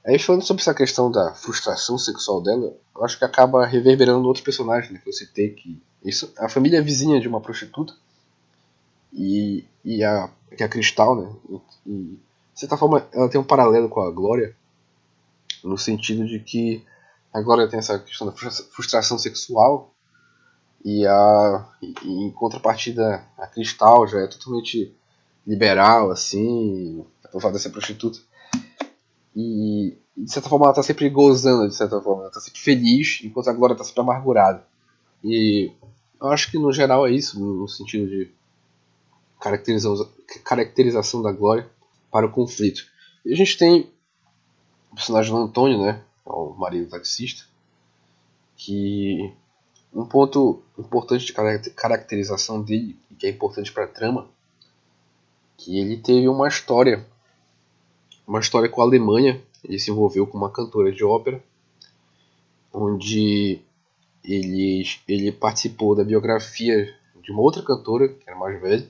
Aí 0.08 0.18
falando 0.18 0.42
sobre 0.42 0.62
essa 0.62 0.74
questão 0.74 1.12
da 1.12 1.34
frustração 1.34 1.98
sexual 1.98 2.42
dela, 2.42 2.74
eu 2.96 3.04
acho 3.04 3.18
que 3.18 3.26
acaba 3.26 3.66
reverberando 3.66 4.26
outros 4.26 4.44
personagens 4.44 4.94
né, 4.94 5.02
que 5.04 5.10
eu 5.10 5.14
citei 5.14 5.50
que 5.50 5.82
isso, 6.02 6.32
a 6.38 6.48
família 6.48 6.78
é 6.78 6.82
vizinha 6.82 7.20
de 7.20 7.28
uma 7.28 7.42
prostituta 7.42 7.94
e, 9.12 9.66
e 9.84 10.04
a 10.06 10.30
que 10.56 10.64
é 10.64 10.66
a 10.66 10.70
Cristal, 10.70 11.16
né? 11.16 11.62
E, 11.86 12.20
de 12.54 12.60
certa 12.60 12.78
forma 12.78 13.06
ela 13.12 13.28
tem 13.28 13.40
um 13.40 13.44
paralelo 13.44 13.90
com 13.90 14.00
a 14.00 14.10
Glória 14.10 14.56
no 15.62 15.78
sentido 15.78 16.26
de 16.26 16.40
que 16.40 16.86
a 17.34 17.42
Glória 17.42 17.68
tem 17.68 17.80
essa 17.80 18.00
questão 18.00 18.28
da 18.28 18.34
frustração 18.34 19.20
sexual 19.20 19.94
E, 20.86 21.06
a, 21.06 21.68
e, 21.82 21.94
em 22.06 22.32
contrapartida, 22.32 23.26
a 23.38 23.46
Cristal 23.46 24.08
já 24.08 24.20
é 24.22 24.28
totalmente 24.28 24.96
liberal, 25.46 26.12
assim, 26.12 27.06
de 27.34 27.60
ser 27.60 27.72
prostituta. 27.72 28.20
E, 29.40 29.96
de 30.18 30.32
certa 30.32 30.50
forma, 30.50 30.66
ela 30.66 30.74
tá 30.74 30.82
sempre 30.82 31.08
gozando, 31.12 31.70
de 31.70 31.76
certa 31.76 32.02
forma. 32.02 32.24
Ela 32.24 32.32
tá 32.32 32.40
sempre 32.40 32.60
feliz, 32.60 33.20
enquanto 33.24 33.50
a 33.50 33.54
Glória 33.54 33.76
tá 33.76 33.84
sempre 33.84 34.02
amargurada. 34.02 34.66
E 35.24 35.72
eu 36.20 36.28
acho 36.30 36.50
que, 36.50 36.58
no 36.58 36.74
geral, 36.74 37.06
é 37.06 37.12
isso, 37.12 37.40
no 37.40 37.68
sentido 37.68 38.10
de 38.10 38.32
caracterização, 39.40 40.10
caracterização 40.44 41.22
da 41.22 41.32
Glória 41.32 41.70
para 42.12 42.26
o 42.26 42.32
conflito. 42.32 42.88
E 43.24 43.32
a 43.32 43.36
gente 43.36 43.56
tem 43.60 43.92
o 44.92 44.96
personagem 44.96 45.32
do 45.32 45.38
Antônio, 45.38 45.80
né? 45.80 46.02
É 46.26 46.30
o 46.32 46.56
marido 46.56 46.90
taxista, 46.90 47.46
que 48.56 49.32
um 49.94 50.04
ponto 50.04 50.64
importante 50.80 51.28
de 51.28 51.34
caracterização 51.74 52.60
dele, 52.60 52.98
que 53.20 53.28
é 53.28 53.30
importante 53.30 53.72
para 53.72 53.84
a 53.84 53.88
trama, 53.88 54.28
que 55.56 55.80
ele 55.80 55.98
teve 55.98 56.28
uma 56.28 56.48
história, 56.48 57.06
uma 58.28 58.40
história 58.40 58.68
com 58.68 58.82
a 58.82 58.84
Alemanha, 58.84 59.42
ele 59.64 59.80
se 59.80 59.90
envolveu 59.90 60.28
com 60.28 60.38
uma 60.38 60.52
cantora 60.52 60.92
de 60.92 61.04
ópera, 61.04 61.42
onde 62.74 63.62
ele, 64.24 64.84
ele 65.08 65.32
participou 65.32 65.96
da 65.96 66.04
biografia 66.04 66.94
de 67.24 67.32
uma 67.32 67.42
outra 67.42 67.64
cantora, 67.64 68.10
que 68.10 68.30
era 68.30 68.38
mais 68.38 68.62
velha, 68.62 68.88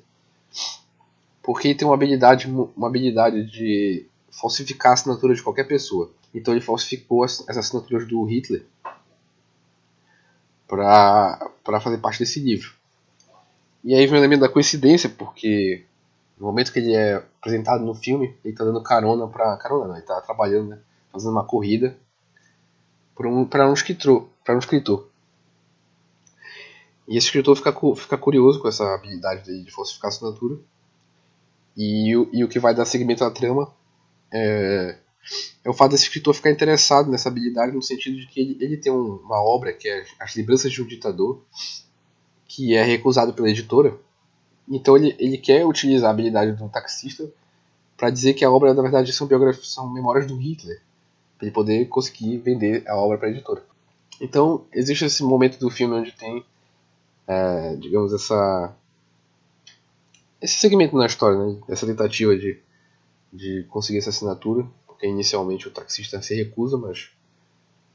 porque 1.44 1.68
ele 1.68 1.76
tem 1.76 1.88
uma 1.88 1.94
habilidade, 1.94 2.48
uma 2.48 2.88
habilidade 2.88 3.46
de 3.46 4.06
falsificar 4.32 4.92
a 4.92 4.94
assinatura 4.94 5.34
de 5.34 5.44
qualquer 5.44 5.68
pessoa. 5.68 6.12
Então 6.34 6.54
ele 6.54 6.62
falsificou 6.62 7.24
as, 7.24 7.48
as 7.48 7.58
assinaturas 7.58 8.08
do 8.08 8.24
Hitler 8.24 8.66
para 10.68 11.80
fazer 11.82 12.00
parte 12.00 12.20
desse 12.20 12.40
livro. 12.40 12.76
E 13.84 13.96
aí 13.96 14.06
vem 14.06 14.16
o 14.16 14.18
elemento 14.18 14.42
da 14.42 14.50
coincidência, 14.50 15.10
porque 15.10 15.86
no 16.40 16.48
momento 16.48 16.72
que 16.72 16.80
ele 16.80 16.94
é 16.94 17.16
apresentado 17.16 17.84
no 17.84 17.96
filme, 17.96 18.36
ele 18.44 18.54
está 18.54 18.64
dando 18.64 18.82
carona 18.84 19.28
para 19.28 19.58
carona, 19.58 19.88
não, 19.88 19.94
ele 19.96 20.02
está 20.02 20.22
trabalhando, 20.22 20.70
né, 20.70 20.80
fazendo 21.12 21.32
uma 21.32 21.44
corrida 21.44 21.98
para 23.16 23.28
um, 23.28 23.48
um 23.70 23.74
escritor, 23.74 24.30
para 24.44 24.56
um 24.56 24.60
escritor. 24.60 25.10
E 27.08 27.18
esse 27.18 27.28
escritor 27.28 27.56
fica, 27.56 27.74
fica 27.96 28.18
curioso 28.18 28.60
com 28.62 28.68
essa 28.68 28.94
habilidade 28.94 29.46
dele 29.46 29.64
de 29.64 29.72
falsificar 29.72 30.10
a 30.10 30.14
assinatura. 30.14 30.60
E, 31.76 32.12
e 32.12 32.44
o 32.44 32.48
que 32.48 32.60
vai 32.60 32.76
dar 32.76 32.86
seguimento 32.86 33.24
à 33.24 33.32
trama 33.32 33.74
é, 34.32 34.98
é 35.64 35.70
o 35.70 35.74
fato 35.74 35.92
desse 35.92 36.04
escritor 36.04 36.34
ficar 36.34 36.52
interessado 36.52 37.10
nessa 37.10 37.30
habilidade 37.30 37.72
no 37.72 37.82
sentido 37.82 38.18
de 38.18 38.28
que 38.28 38.40
ele, 38.40 38.58
ele 38.60 38.78
tem 38.78 38.92
um, 38.92 39.16
uma 39.18 39.42
obra 39.42 39.74
que 39.74 39.88
é 39.88 40.06
As 40.20 40.36
Lembranças 40.36 40.72
de 40.72 40.82
um 40.82 40.88
Ditador, 40.88 41.42
que 42.46 42.76
é 42.76 42.84
recusado 42.84 43.34
pela 43.34 43.50
editora. 43.50 43.98
Então 44.68 44.98
ele, 44.98 45.16
ele 45.18 45.38
quer 45.38 45.66
utilizar 45.66 46.10
a 46.10 46.14
habilidade 46.14 46.52
do 46.54 46.70
taxista 46.70 47.30
para 47.96 48.10
dizer 48.10 48.34
que 48.34 48.46
a 48.46 48.52
obra 48.52 48.74
na 48.74 48.82
verdade 48.82 49.12
são 49.14 49.28
biografias, 49.28 49.74
são 49.74 49.92
memórias 49.92 50.28
do 50.28 50.36
Hitler, 50.36 50.82
para 51.38 51.48
ele 51.48 51.54
poder 51.54 51.86
conseguir 51.88 52.38
vender 52.38 52.84
a 52.88 52.96
obra 52.96 53.18
para 53.18 53.28
a 53.28 53.32
editora. 53.32 53.64
Então 54.20 54.66
existe 54.74 55.06
esse 55.06 55.24
momento 55.24 55.58
do 55.60 55.70
filme 55.70 55.96
onde 55.96 56.12
tem, 56.12 56.46
é, 57.28 57.76
digamos 57.76 58.14
essa 58.14 58.76
esse 60.40 60.60
segmento 60.60 60.96
na 60.96 61.08
história, 61.08 61.38
né? 61.38 61.60
essa 61.68 61.88
tentativa 61.88 62.38
de, 62.38 62.60
de 63.34 63.66
conseguir 63.70 63.98
essa 63.98 64.12
assinatura 64.12 64.68
porque 64.98 65.06
inicialmente 65.06 65.68
o 65.68 65.72
taxista 65.72 66.20
se 66.24 66.34
recusa, 66.34 66.76
mas, 66.76 67.12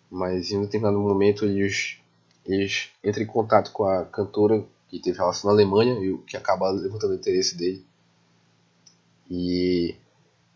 mas 0.08 0.52
em 0.52 0.58
um 0.58 0.62
determinado 0.62 1.00
momento 1.00 1.44
eles, 1.44 1.98
eles 2.46 2.90
entram 3.02 3.24
em 3.24 3.26
contato 3.26 3.72
com 3.72 3.84
a 3.84 4.04
cantora 4.04 4.64
que 4.92 4.98
teve 4.98 5.16
relação 5.16 5.48
na 5.48 5.56
Alemanha 5.56 5.94
e 5.94 6.12
o 6.12 6.18
que 6.18 6.36
acaba 6.36 6.70
levantando 6.70 7.12
o 7.12 7.16
interesse 7.16 7.56
dele. 7.56 7.82
E 9.30 9.96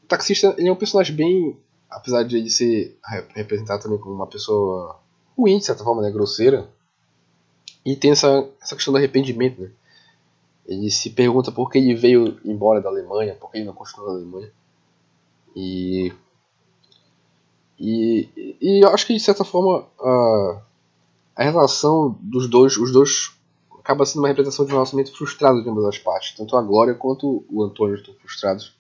o 0.05 0.07
taxista 0.07 0.55
ele 0.59 0.69
é 0.69 0.73
um 0.73 0.77
personagem 0.77 1.17
bem, 1.17 1.59
apesar 1.89 2.23
de 2.23 2.37
ele 2.37 2.51
ser 2.51 2.99
representado 3.35 3.83
também 3.83 3.99
como 3.99 4.15
uma 4.15 4.27
pessoa 4.27 5.01
ruim, 5.35 5.57
de 5.57 5.65
certa 5.65 5.83
forma, 5.83 6.03
né, 6.03 6.11
grosseira, 6.11 6.69
e 7.83 7.97
tem 7.97 8.11
essa, 8.11 8.47
essa 8.61 8.75
questão 8.75 8.93
do 8.93 8.99
arrependimento, 8.99 9.63
né? 9.63 9.71
Ele 10.67 10.91
se 10.91 11.11
pergunta 11.11 11.51
por 11.51 11.71
que 11.71 11.79
ele 11.79 11.95
veio 11.95 12.39
embora 12.45 12.83
da 12.83 12.91
Alemanha, 12.91 13.37
por 13.37 13.51
que 13.51 13.57
ele 13.57 13.65
não 13.65 13.73
continuou 13.73 14.11
na 14.11 14.19
Alemanha. 14.19 14.53
E 15.55 16.13
e, 17.79 18.57
e 18.61 18.85
eu 18.85 18.89
acho 18.91 19.07
que 19.07 19.15
de 19.15 19.21
certa 19.21 19.45
forma 19.45 19.87
a, 19.99 20.63
a 21.37 21.43
relação 21.43 22.19
dos 22.21 22.49
dois, 22.49 22.77
os 22.77 22.93
dois 22.93 23.37
acaba 23.87 24.05
sendo 24.05 24.23
uma 24.23 24.29
representação 24.29 24.67
de 24.67 24.73
um 24.73 24.75
relacionamento 24.75 25.17
frustrado 25.17 25.63
de 25.63 25.71
ambas 25.71 25.85
as 25.85 25.97
partes, 25.97 26.35
tanto 26.37 26.57
a 26.57 26.63
Glória 26.63 26.93
quanto 26.93 27.45
o 27.49 27.63
Antônio 27.63 27.95
estão 27.95 28.13
frustrados, 28.15 28.77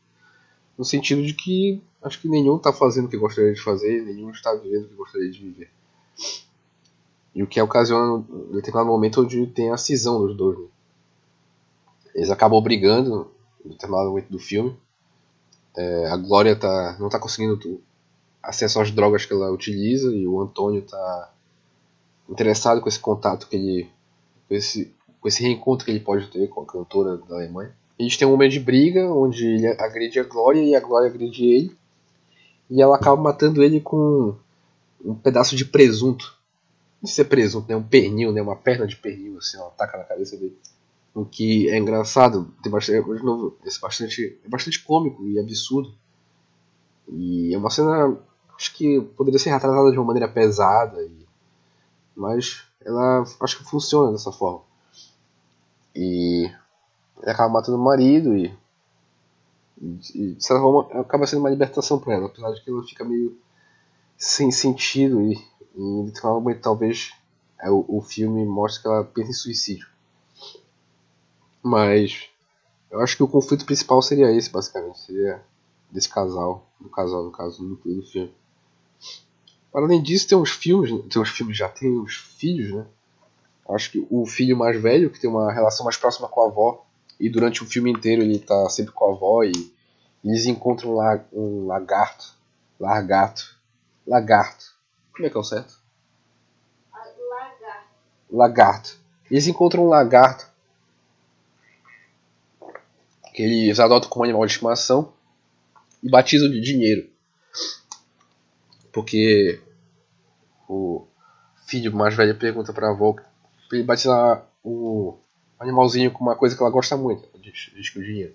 no 0.76 0.84
sentido 0.84 1.22
de 1.22 1.32
que 1.32 1.80
acho 2.02 2.20
que 2.20 2.28
nenhum 2.28 2.56
está 2.56 2.72
fazendo 2.72 3.06
o 3.06 3.08
que 3.08 3.16
gostaria 3.16 3.54
de 3.54 3.62
fazer, 3.62 4.02
nenhum 4.02 4.30
está 4.30 4.52
vivendo 4.54 4.86
o 4.86 4.88
que 4.88 4.94
gostaria 4.94 5.30
de 5.30 5.38
viver. 5.38 5.70
E 7.32 7.40
o 7.40 7.46
que 7.46 7.60
ocasiona 7.60 8.14
um 8.14 8.52
determinado 8.52 8.88
momento 8.88 9.22
onde 9.22 9.46
tem 9.46 9.70
a 9.70 9.76
cisão 9.76 10.26
dos 10.26 10.36
dois. 10.36 10.58
Né? 10.58 10.66
Eles 12.12 12.30
acabam 12.30 12.60
brigando 12.60 13.30
em 13.64 13.68
determinado 13.68 14.08
momento 14.08 14.28
do 14.28 14.40
filme. 14.40 14.76
É, 15.76 16.06
a 16.06 16.16
Glória 16.16 16.56
tá, 16.56 16.96
não 16.98 17.06
está 17.06 17.20
conseguindo 17.20 17.80
acesso 18.42 18.80
às 18.80 18.90
drogas 18.90 19.24
que 19.24 19.32
ela 19.32 19.52
utiliza 19.52 20.12
e 20.12 20.26
o 20.26 20.40
Antônio 20.40 20.80
está 20.80 21.32
interessado 22.28 22.80
com 22.80 22.88
esse 22.88 22.98
contato 22.98 23.46
que 23.46 23.54
ele 23.54 23.95
esse, 24.50 24.94
com 25.20 25.28
esse 25.28 25.42
reencontro 25.42 25.84
que 25.84 25.90
ele 25.90 26.00
pode 26.00 26.28
ter 26.28 26.48
com 26.48 26.62
a 26.62 26.66
cantora 26.66 27.16
da 27.16 27.36
Alemanha. 27.36 27.74
A 27.98 28.02
gente 28.02 28.18
tem 28.18 28.28
um 28.28 28.32
momento 28.32 28.52
de 28.52 28.60
briga 28.60 29.10
onde 29.10 29.46
ele 29.46 29.66
agride 29.66 30.20
a 30.20 30.24
Glória 30.24 30.62
e 30.62 30.74
a 30.74 30.80
Glória 30.80 31.08
agride 31.08 31.44
ele 31.44 31.76
e 32.68 32.82
ela 32.82 32.96
acaba 32.96 33.20
matando 33.20 33.62
ele 33.62 33.80
com 33.80 34.34
um 35.04 35.14
pedaço 35.14 35.56
de 35.56 35.64
presunto. 35.64 36.36
Não 37.00 37.06
sei 37.06 37.14
se 37.14 37.20
é 37.22 37.24
presunto, 37.24 37.68
né? 37.68 37.76
Um 37.76 37.82
pernil, 37.82 38.32
né? 38.32 38.42
Uma 38.42 38.56
perna 38.56 38.86
de 38.86 38.96
pernil, 38.96 39.38
assim, 39.38 39.56
ela 39.56 39.70
taca 39.70 39.98
na 39.98 40.04
cabeça 40.04 40.36
dele. 40.36 40.56
O 41.14 41.24
que 41.24 41.70
é 41.70 41.78
engraçado, 41.78 42.52
tem 42.62 42.70
bastante, 42.70 43.02
de 43.02 43.24
novo, 43.24 43.56
esse 43.64 43.80
bastante, 43.80 44.38
é 44.44 44.48
bastante 44.48 44.82
cômico 44.82 45.26
e 45.26 45.38
absurdo. 45.38 45.94
E 47.08 47.54
é 47.54 47.58
uma 47.58 47.70
cena 47.70 48.18
acho 48.58 48.74
que 48.74 49.00
poderia 49.16 49.38
ser 49.38 49.50
retratada 49.50 49.90
de 49.90 49.98
uma 49.98 50.06
maneira 50.06 50.28
pesada, 50.28 51.02
e, 51.02 51.25
mas 52.16 52.64
ela 52.84 53.24
acho 53.40 53.58
que 53.58 53.64
funciona 53.64 54.12
dessa 54.12 54.32
forma. 54.32 54.62
E 55.94 56.50
ele 57.20 57.30
acaba 57.30 57.52
matando 57.52 57.78
o 57.78 57.84
marido 57.84 58.36
e, 58.36 58.56
e 60.14 60.32
de 60.34 60.44
certa 60.44 60.62
forma 60.62 61.00
acaba 61.00 61.26
sendo 61.26 61.40
uma 61.40 61.50
libertação 61.50 61.98
para 61.98 62.14
ela, 62.14 62.26
apesar 62.26 62.50
de 62.52 62.62
que 62.62 62.70
ela 62.70 62.82
fica 62.84 63.04
meio 63.04 63.38
sem 64.16 64.50
sentido 64.50 65.20
e, 65.20 65.34
em 65.74 66.04
determinado 66.06 66.40
momento 66.40 66.62
talvez 66.62 67.12
é, 67.60 67.70
o, 67.70 67.84
o 67.88 68.00
filme 68.00 68.44
mostra 68.44 68.82
que 68.82 68.88
ela 68.88 69.04
pensa 69.04 69.30
em 69.30 69.34
suicídio. 69.34 69.86
Mas 71.62 72.30
eu 72.90 73.00
acho 73.00 73.16
que 73.16 73.22
o 73.22 73.28
conflito 73.28 73.64
principal 73.66 74.00
seria 74.00 74.30
esse, 74.30 74.50
basicamente. 74.50 75.00
Seria 75.00 75.42
desse 75.90 76.08
casal. 76.08 76.66
Do 76.80 76.88
casal, 76.88 77.24
no 77.24 77.30
caso, 77.30 77.62
no 77.62 77.76
do 77.76 78.02
filme. 78.02 78.32
Além 79.74 80.02
disso, 80.02 80.28
tem 80.28 80.38
uns 80.38 80.50
filmes, 80.50 80.90
tem 81.08 81.20
uns 81.20 81.30
filmes 81.30 81.56
já, 81.56 81.68
tem 81.68 81.98
os 81.98 82.14
filhos, 82.14 82.72
né? 82.72 82.86
Acho 83.68 83.90
que 83.90 84.06
o 84.10 84.24
filho 84.24 84.56
mais 84.56 84.80
velho, 84.80 85.10
que 85.10 85.20
tem 85.20 85.28
uma 85.28 85.52
relação 85.52 85.84
mais 85.84 85.96
próxima 85.96 86.28
com 86.28 86.40
a 86.40 86.46
avó, 86.46 86.86
e 87.18 87.28
durante 87.28 87.62
o 87.62 87.66
filme 87.66 87.90
inteiro 87.90 88.22
ele 88.22 88.38
tá 88.38 88.68
sempre 88.68 88.92
com 88.92 89.06
a 89.06 89.14
avó 89.14 89.42
e 89.42 89.74
eles 90.24 90.46
encontram 90.46 90.94
lá 90.94 91.24
um 91.32 91.66
lagarto, 91.66 92.34
largato, 92.78 93.56
lagarto. 94.06 94.74
Como 95.12 95.26
é 95.26 95.30
que 95.30 95.36
é 95.36 95.40
o 95.40 95.44
certo? 95.44 95.78
Lagarto. 96.92 97.86
Lagarto. 98.30 98.98
Eles 99.30 99.46
encontram 99.46 99.84
um 99.84 99.88
lagarto 99.88 100.46
que 103.32 103.42
eles 103.42 103.78
adotam 103.80 104.08
como 104.08 104.24
animal 104.24 104.46
de 104.46 104.52
estimação 104.52 105.12
e 106.02 106.10
batizam 106.10 106.50
de 106.50 106.60
dinheiro. 106.60 107.08
Porque 108.96 109.60
o 110.66 111.06
filho 111.66 111.94
mais 111.94 112.16
velho 112.16 112.34
pergunta 112.34 112.72
pra 112.72 112.88
avó 112.88 113.12
pra 113.12 113.24
ele 113.72 113.82
batizar 113.82 114.48
o 114.64 115.18
animalzinho 115.60 116.10
com 116.10 116.24
uma 116.24 116.34
coisa 116.34 116.56
que 116.56 116.62
ela 116.62 116.70
gosta 116.70 116.96
muito, 116.96 117.28
diz, 117.38 117.70
diz 117.76 117.90
que 117.90 117.98
o 117.98 118.02
dinheiro. 118.02 118.32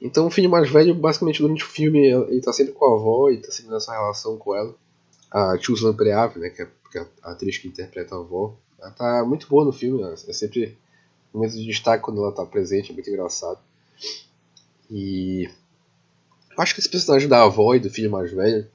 Então 0.00 0.26
o 0.26 0.30
filho 0.30 0.48
mais 0.48 0.70
velho, 0.70 0.94
basicamente 0.94 1.42
durante 1.42 1.64
o 1.64 1.68
filme, 1.68 1.98
ele 2.06 2.40
tá 2.40 2.50
sempre 2.50 2.72
com 2.72 2.86
a 2.86 2.94
avó 2.96 3.28
e 3.28 3.42
tá 3.42 3.50
sempre 3.50 3.72
nessa 3.72 3.92
relação 3.92 4.38
com 4.38 4.56
ela. 4.56 4.74
A 5.30 5.58
Chuslan 5.58 5.94
Preave, 5.94 6.40
né, 6.40 6.48
que 6.48 6.62
é, 6.62 6.68
que 6.90 6.98
é 6.98 7.06
a 7.22 7.32
atriz 7.32 7.58
que 7.58 7.68
interpreta 7.68 8.14
a 8.14 8.20
avó, 8.20 8.56
ela 8.80 8.92
tá 8.92 9.22
muito 9.22 9.46
boa 9.48 9.66
no 9.66 9.72
filme, 9.72 10.02
é 10.02 10.32
sempre 10.32 10.78
um 11.34 11.40
momento 11.40 11.56
de 11.56 11.66
destaque 11.66 12.02
quando 12.02 12.22
ela 12.22 12.32
tá 12.32 12.46
presente, 12.46 12.90
é 12.90 12.94
muito 12.94 13.10
engraçado. 13.10 13.58
E 14.90 15.44
eu 16.56 16.62
acho 16.62 16.72
que 16.72 16.80
esse 16.80 16.88
personagem 16.88 17.28
da 17.28 17.42
avó 17.42 17.74
e 17.74 17.78
do 17.78 17.90
filho 17.90 18.10
mais 18.10 18.32
velho, 18.32 18.66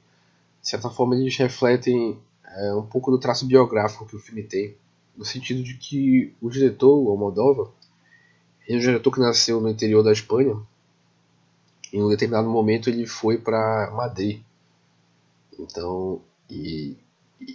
de 0.66 0.70
certa 0.70 0.90
forma, 0.90 1.14
eles 1.14 1.36
refletem 1.36 2.18
é, 2.44 2.74
um 2.74 2.84
pouco 2.84 3.12
do 3.12 3.20
traço 3.20 3.46
biográfico 3.46 4.04
que 4.04 4.16
o 4.16 4.18
filme 4.18 4.42
tem. 4.42 4.76
no 5.16 5.24
sentido 5.24 5.62
de 5.62 5.74
que 5.74 6.34
o 6.42 6.50
diretor, 6.50 6.92
o 6.98 7.08
Almodóvar, 7.08 7.68
ele 8.66 8.78
é 8.78 8.80
um 8.80 8.80
diretor 8.80 9.12
que 9.12 9.20
nasceu 9.20 9.60
no 9.60 9.68
interior 9.68 10.02
da 10.02 10.10
Espanha. 10.10 10.60
Em 11.92 12.02
um 12.02 12.08
determinado 12.08 12.50
momento 12.50 12.90
ele 12.90 13.06
foi 13.06 13.38
para 13.38 13.92
Madrid. 13.92 14.42
Então, 15.56 16.20
e, 16.50 16.96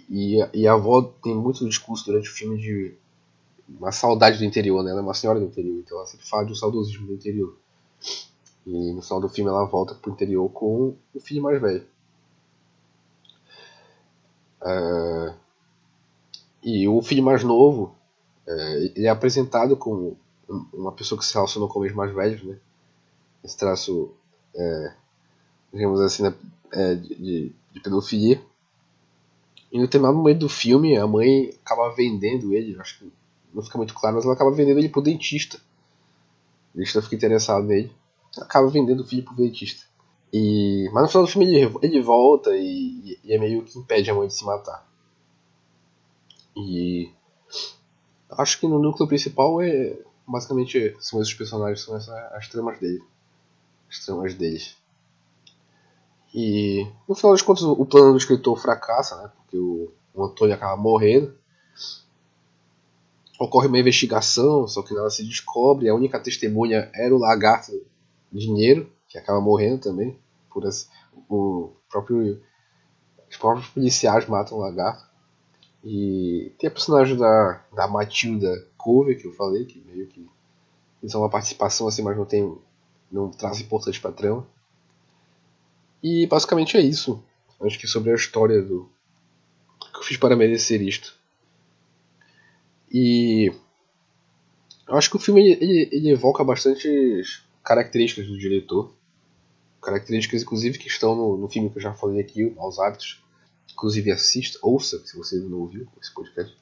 e, 0.08 0.38
e, 0.54 0.66
a 0.66 0.72
avó 0.72 1.02
tem 1.02 1.36
muito 1.36 1.68
discurso 1.68 2.06
durante 2.06 2.30
o 2.30 2.32
filme 2.32 2.56
de 2.56 2.94
uma 3.68 3.92
saudade 3.92 4.38
do 4.38 4.44
interior, 4.44 4.82
né? 4.82 4.90
Ela 4.90 5.00
é 5.00 5.02
uma 5.02 5.12
senhora 5.12 5.38
do 5.38 5.44
interior, 5.44 5.78
então 5.80 5.98
ela 5.98 6.06
sempre 6.06 6.26
fala 6.26 6.46
de 6.46 6.52
um 6.52 6.56
saudosismo 6.56 7.08
do 7.08 7.12
interior. 7.12 7.54
E 8.66 8.92
no 8.92 9.02
final 9.02 9.20
do 9.20 9.28
filme 9.28 9.50
ela 9.50 9.66
volta 9.66 9.94
pro 9.94 10.12
interior 10.12 10.48
com 10.48 10.96
o 11.14 11.20
filho 11.20 11.42
mais 11.42 11.60
velho. 11.60 11.91
Uh, 14.62 15.34
e 16.62 16.88
o 16.88 17.02
filho 17.02 17.22
mais 17.22 17.42
novo, 17.42 17.94
uh, 18.46 18.90
ele 18.94 19.06
é 19.06 19.10
apresentado 19.10 19.76
como 19.76 20.16
uma 20.72 20.92
pessoa 20.92 21.18
que 21.18 21.24
se 21.24 21.34
relaciona 21.34 21.66
com 21.66 21.80
os 21.80 21.92
mais 21.92 22.12
velhos, 22.14 22.42
né? 22.42 22.56
Esse 23.42 23.56
traço, 23.56 24.12
é, 24.54 24.94
digamos 25.72 26.00
assim, 26.00 26.22
né, 26.22 26.34
é, 26.70 26.94
de, 26.94 27.52
de 27.72 27.80
pedofilia. 27.80 28.40
E 29.70 29.76
no 29.78 29.84
determinado 29.84 30.16
momento 30.16 30.40
do 30.40 30.48
filme, 30.48 30.96
a 30.96 31.06
mãe 31.06 31.54
acaba 31.64 31.94
vendendo 31.94 32.54
ele, 32.54 32.78
acho 32.78 32.98
que 32.98 33.12
não 33.52 33.62
fica 33.62 33.78
muito 33.78 33.94
claro, 33.94 34.16
mas 34.16 34.24
ela 34.24 34.34
acaba 34.34 34.50
vendendo 34.50 34.78
ele 34.78 34.88
pro 34.88 35.02
dentista. 35.02 35.58
O 36.74 36.78
dentista 36.78 37.02
fica 37.02 37.16
interessado 37.16 37.64
nele, 37.64 37.90
acaba 38.38 38.68
vendendo 38.68 39.00
o 39.00 39.06
filho 39.06 39.24
pro 39.24 39.34
dentista. 39.34 39.84
E, 40.32 40.88
mas 40.92 41.02
no 41.02 41.08
final 41.08 41.24
do 41.24 41.30
filme 41.30 41.54
ele, 41.54 41.74
ele 41.82 42.00
volta 42.00 42.56
e, 42.56 43.18
e 43.22 43.32
é 43.34 43.38
meio 43.38 43.62
que 43.64 43.78
impede 43.78 44.10
a 44.10 44.14
mãe 44.14 44.26
de 44.26 44.34
se 44.34 44.44
matar. 44.44 44.86
E 46.56 47.10
acho 48.30 48.58
que 48.58 48.66
no 48.66 48.78
núcleo 48.78 49.06
principal 49.06 49.60
é 49.60 49.98
basicamente 50.26 50.96
são 51.00 51.20
esses 51.20 51.34
personagens, 51.34 51.82
são 51.82 51.96
essas, 51.96 52.14
as 52.32 52.48
tramas 52.48 52.78
dele. 52.78 53.02
As 53.90 54.04
tramas 54.04 54.34
deles. 54.34 54.76
E 56.34 56.86
no 57.06 57.14
final 57.14 57.32
das 57.32 57.42
contas 57.42 57.62
o 57.62 57.84
plano 57.84 58.12
do 58.12 58.18
escritor 58.18 58.56
fracassa, 58.58 59.16
né? 59.22 59.30
Porque 59.36 59.58
o, 59.58 59.92
o 60.14 60.24
Antônio 60.24 60.54
acaba 60.54 60.80
morrendo. 60.80 61.34
Ocorre 63.38 63.66
uma 63.66 63.78
investigação, 63.78 64.66
só 64.66 64.82
que 64.82 64.94
nada 64.94 65.10
se 65.10 65.24
descobre. 65.24 65.88
A 65.88 65.94
única 65.94 66.18
testemunha 66.18 66.90
era 66.94 67.14
o 67.14 67.18
lagarto 67.18 67.72
Dinheiro, 68.32 68.90
que 69.12 69.18
acaba 69.18 69.40
morrendo 69.40 69.78
também. 69.78 70.18
Por 70.50 70.64
esse, 70.64 70.88
o 71.28 71.72
próprio, 71.88 72.42
os 73.30 73.36
próprios 73.36 73.68
policiais 73.68 74.26
matam 74.26 74.56
o 74.56 74.60
lagarto. 74.60 75.04
E 75.84 76.52
tem 76.58 76.68
a 76.68 76.70
personagem 76.70 77.16
da, 77.16 77.62
da 77.74 77.86
Matilda 77.86 78.66
Cover, 78.76 79.20
que 79.20 79.26
eu 79.26 79.32
falei, 79.34 79.66
que 79.66 79.80
meio 79.80 80.06
que 80.06 80.26
eles 81.02 81.12
são 81.12 81.20
uma 81.20 81.28
participação 81.28 81.86
assim, 81.86 82.02
mas 82.02 82.16
não 82.16 82.24
tem 82.24 82.56
não 83.10 83.30
traz 83.30 83.60
importante 83.60 84.00
pra 84.00 84.10
trama. 84.10 84.46
E 86.02 86.26
basicamente 86.26 86.76
é 86.76 86.80
isso. 86.80 87.22
Acho 87.60 87.78
que 87.78 87.86
sobre 87.86 88.10
a 88.10 88.14
história 88.14 88.62
do 88.62 88.90
que 89.92 89.98
eu 89.98 90.02
fiz 90.02 90.16
para 90.16 90.34
merecer 90.34 90.80
isto. 90.80 91.14
E 92.90 93.52
eu 94.88 94.96
acho 94.96 95.10
que 95.10 95.16
o 95.16 95.20
filme 95.20 95.42
ele, 95.46 95.88
ele 95.92 96.10
evoca 96.10 96.42
bastantes 96.42 97.44
características 97.62 98.26
do 98.26 98.38
diretor. 98.38 98.94
Características, 99.82 100.42
inclusive, 100.42 100.78
que 100.78 100.86
estão 100.86 101.16
no, 101.16 101.36
no 101.36 101.48
filme 101.48 101.68
que 101.68 101.78
eu 101.78 101.82
já 101.82 101.92
falei 101.92 102.20
aqui, 102.20 102.48
Maus 102.50 102.78
Hábitos. 102.78 103.22
Inclusive, 103.72 104.12
assista, 104.12 104.58
ouça, 104.62 105.04
se 105.04 105.16
você 105.16 105.36
não 105.36 105.58
ouviu 105.58 105.88
esse 106.00 106.14
podcast. 106.14 106.56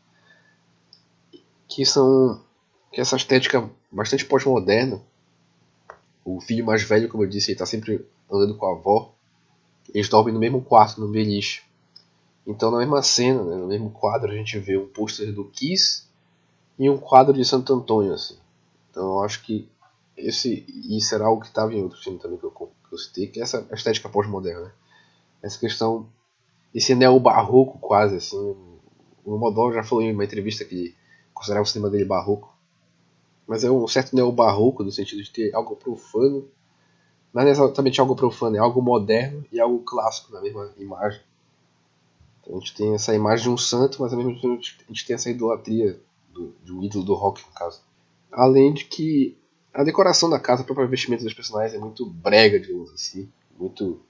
Que 1.68 1.84
são. 1.84 2.42
que 2.90 3.00
essa 3.00 3.16
estética 3.16 3.68
bastante 3.92 4.24
pós-moderna. 4.24 5.02
O 6.24 6.40
filho 6.40 6.64
mais 6.64 6.82
velho, 6.82 7.08
como 7.08 7.24
eu 7.24 7.28
disse, 7.28 7.50
ele 7.50 7.56
está 7.56 7.66
sempre 7.66 8.06
andando 8.30 8.56
com 8.56 8.66
a 8.66 8.72
avó. 8.72 9.14
Eles 9.92 10.08
dormem 10.08 10.32
no 10.32 10.40
mesmo 10.40 10.62
quarto, 10.62 11.00
no 11.00 11.08
beliche. 11.08 11.62
Então, 12.46 12.70
na 12.70 12.78
mesma 12.78 13.02
cena, 13.02 13.42
né, 13.44 13.56
no 13.56 13.66
mesmo 13.66 13.90
quadro, 13.90 14.30
a 14.30 14.34
gente 14.34 14.58
vê 14.58 14.78
um 14.78 14.86
pôster 14.86 15.32
do 15.32 15.44
Kiss 15.44 16.04
e 16.78 16.88
um 16.88 16.96
quadro 16.96 17.34
de 17.34 17.44
Santo 17.44 17.72
Antônio. 17.74 18.14
Assim. 18.14 18.38
Então, 18.90 19.04
eu 19.04 19.20
acho 19.22 19.42
que 19.42 19.68
esse 20.26 20.64
e 20.68 21.00
será 21.00 21.26
algo 21.26 21.42
que 21.42 21.48
estava 21.48 21.72
em 21.74 21.82
outro 21.82 21.98
filme 22.00 22.18
também 22.18 22.38
que 22.38 22.44
eu, 22.44 22.50
que 22.50 22.92
eu 22.92 22.98
citei, 22.98 23.26
que 23.26 23.40
é 23.40 23.42
essa 23.42 23.66
estética 23.72 24.08
pós-moderna. 24.08 24.66
Né? 24.66 24.72
Essa 25.42 25.58
questão, 25.58 26.08
esse 26.74 26.94
neo-barroco 26.94 27.78
quase, 27.78 28.16
assim. 28.16 28.56
O 29.24 29.36
Modol 29.36 29.72
já 29.72 29.82
falou 29.82 30.02
em 30.02 30.12
uma 30.12 30.24
entrevista 30.24 30.64
que 30.64 30.94
considerava 31.32 31.64
o 31.64 31.66
cinema 31.66 31.90
dele 31.90 32.04
barroco. 32.04 32.56
Mas 33.46 33.64
é 33.64 33.70
um 33.70 33.86
certo 33.86 34.14
neo-barroco, 34.14 34.82
no 34.82 34.92
sentido 34.92 35.22
de 35.22 35.30
ter 35.30 35.54
algo 35.54 35.76
profano 35.76 36.48
não 37.32 37.42
é 37.42 37.50
exatamente 37.50 38.00
algo 38.00 38.16
profano, 38.16 38.56
é 38.56 38.58
algo 38.58 38.82
moderno 38.82 39.44
e 39.52 39.60
algo 39.60 39.80
clássico 39.80 40.32
na 40.32 40.40
mesma 40.40 40.72
imagem. 40.76 41.20
Então 42.40 42.56
a 42.56 42.58
gente 42.58 42.74
tem 42.74 42.94
essa 42.94 43.14
imagem 43.14 43.44
de 43.44 43.50
um 43.50 43.56
santo, 43.56 44.02
mas 44.02 44.12
ao 44.12 44.18
mesmo 44.18 44.40
tempo 44.40 44.60
a 44.60 44.92
gente 44.92 45.06
tem 45.06 45.14
essa 45.14 45.30
idolatria 45.30 46.00
do, 46.32 46.54
de 46.64 46.72
um 46.72 46.82
ídolo 46.82 47.04
do 47.04 47.14
rock, 47.14 47.40
no 47.46 47.52
caso. 47.52 47.82
Além 48.32 48.74
de 48.74 48.84
que 48.84 49.38
a 49.72 49.84
decoração 49.84 50.28
da 50.28 50.38
casa, 50.38 50.62
o 50.62 50.64
próprio 50.64 50.88
vestimento 50.88 51.24
dos 51.24 51.34
personagens 51.34 51.74
é 51.74 51.78
muito 51.78 52.04
brega, 52.04 52.58
digamos 52.58 52.92
assim. 52.92 53.30
Muito. 53.58 54.00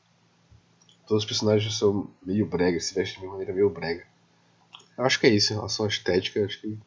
Todos 1.06 1.24
os 1.24 1.28
personagens 1.28 1.76
são 1.76 2.08
meio 2.24 2.46
brega, 2.46 2.78
se 2.80 2.94
vestem 2.94 3.20
de 3.20 3.26
uma 3.26 3.32
maneira 3.32 3.52
meio 3.52 3.68
brega. 3.68 4.06
Eu 4.96 5.04
acho 5.04 5.18
que 5.18 5.26
é 5.26 5.30
isso 5.30 5.52
em 5.52 5.56
relação 5.56 5.84
à 5.84 5.88
estética, 5.88 6.44
acho 6.44 6.60
que 6.60 6.78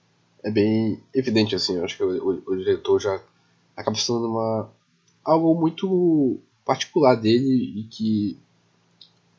é 0.43 0.51
bem 0.51 1.01
evidente 1.13 1.55
assim. 1.55 1.75
Eu 1.75 1.85
acho 1.85 1.97
que 1.97 2.03
o, 2.03 2.29
o, 2.29 2.53
o 2.53 2.57
diretor 2.57 2.99
já 2.99 3.21
acaba 3.75 3.97
sendo 3.97 4.29
uma 4.29 4.71
algo 5.23 5.59
muito 5.59 6.39
particular 6.65 7.15
dele 7.15 7.79
e 7.79 7.83
que 7.83 8.39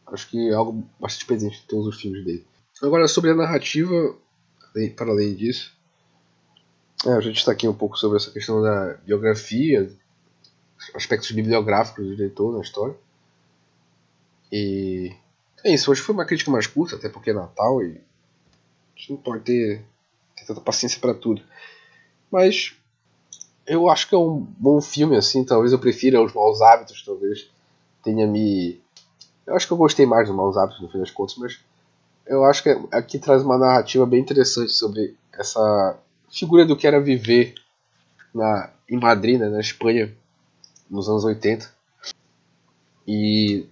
acho 0.06 0.28
que 0.28 0.50
é 0.50 0.54
algo 0.54 0.84
bastante 1.00 1.26
presente 1.26 1.62
em 1.62 1.66
todos 1.66 1.86
os 1.86 2.00
filmes 2.00 2.24
dele. 2.24 2.44
Agora, 2.82 3.08
sobre 3.08 3.30
a 3.30 3.34
narrativa, 3.34 4.16
para 4.96 5.10
além 5.10 5.34
disso, 5.34 5.73
é, 7.06 7.20
gente 7.20 7.38
está 7.38 7.52
aqui 7.52 7.68
um 7.68 7.74
pouco 7.74 7.96
sobre 7.98 8.16
essa 8.16 8.30
questão 8.30 8.62
da 8.62 8.94
biografia, 9.04 9.90
aspectos 10.94 11.30
bibliográficos 11.30 12.06
do 12.06 12.16
diretor 12.16 12.52
na 12.52 12.60
história. 12.60 12.94
E 14.50 15.12
é 15.62 15.72
isso, 15.72 15.90
hoje 15.90 16.00
foi 16.00 16.14
uma 16.14 16.24
crítica 16.24 16.50
mais 16.50 16.66
curta, 16.66 16.96
até 16.96 17.08
porque 17.08 17.30
é 17.30 17.34
Natal 17.34 17.82
e 17.82 18.00
a 18.96 18.98
gente 18.98 19.10
não 19.12 19.16
pode 19.16 19.42
ter, 19.42 19.84
ter 20.36 20.44
tanta 20.46 20.60
paciência 20.60 21.00
para 21.00 21.14
tudo. 21.14 21.42
Mas 22.30 22.76
eu 23.66 23.88
acho 23.88 24.08
que 24.08 24.14
é 24.14 24.18
um 24.18 24.38
bom 24.38 24.80
filme, 24.80 25.16
assim. 25.16 25.44
Talvez 25.44 25.72
eu 25.72 25.78
prefira 25.78 26.22
os 26.22 26.32
maus 26.32 26.60
hábitos, 26.60 27.02
talvez 27.04 27.50
tenha 28.02 28.26
me. 28.26 28.80
Eu 29.46 29.56
acho 29.56 29.66
que 29.66 29.72
eu 29.72 29.76
gostei 29.76 30.06
mais 30.06 30.28
dos 30.28 30.36
maus 30.36 30.56
hábitos 30.56 30.82
no 30.82 30.88
fim 30.88 30.98
das 30.98 31.10
contas, 31.10 31.36
mas 31.36 31.60
eu 32.26 32.44
acho 32.44 32.62
que 32.62 32.70
aqui 32.90 33.18
traz 33.18 33.42
uma 33.42 33.58
narrativa 33.58 34.06
bem 34.06 34.20
interessante 34.20 34.72
sobre 34.72 35.16
essa 35.32 35.98
figura 36.34 36.66
do 36.66 36.76
que 36.76 36.86
era 36.86 37.00
viver 37.00 37.54
na, 38.34 38.70
em 38.88 38.98
Madrid, 38.98 39.38
né, 39.38 39.48
na 39.48 39.60
Espanha, 39.60 40.14
nos 40.90 41.08
anos 41.08 41.24
80. 41.24 41.72
E 43.06 43.66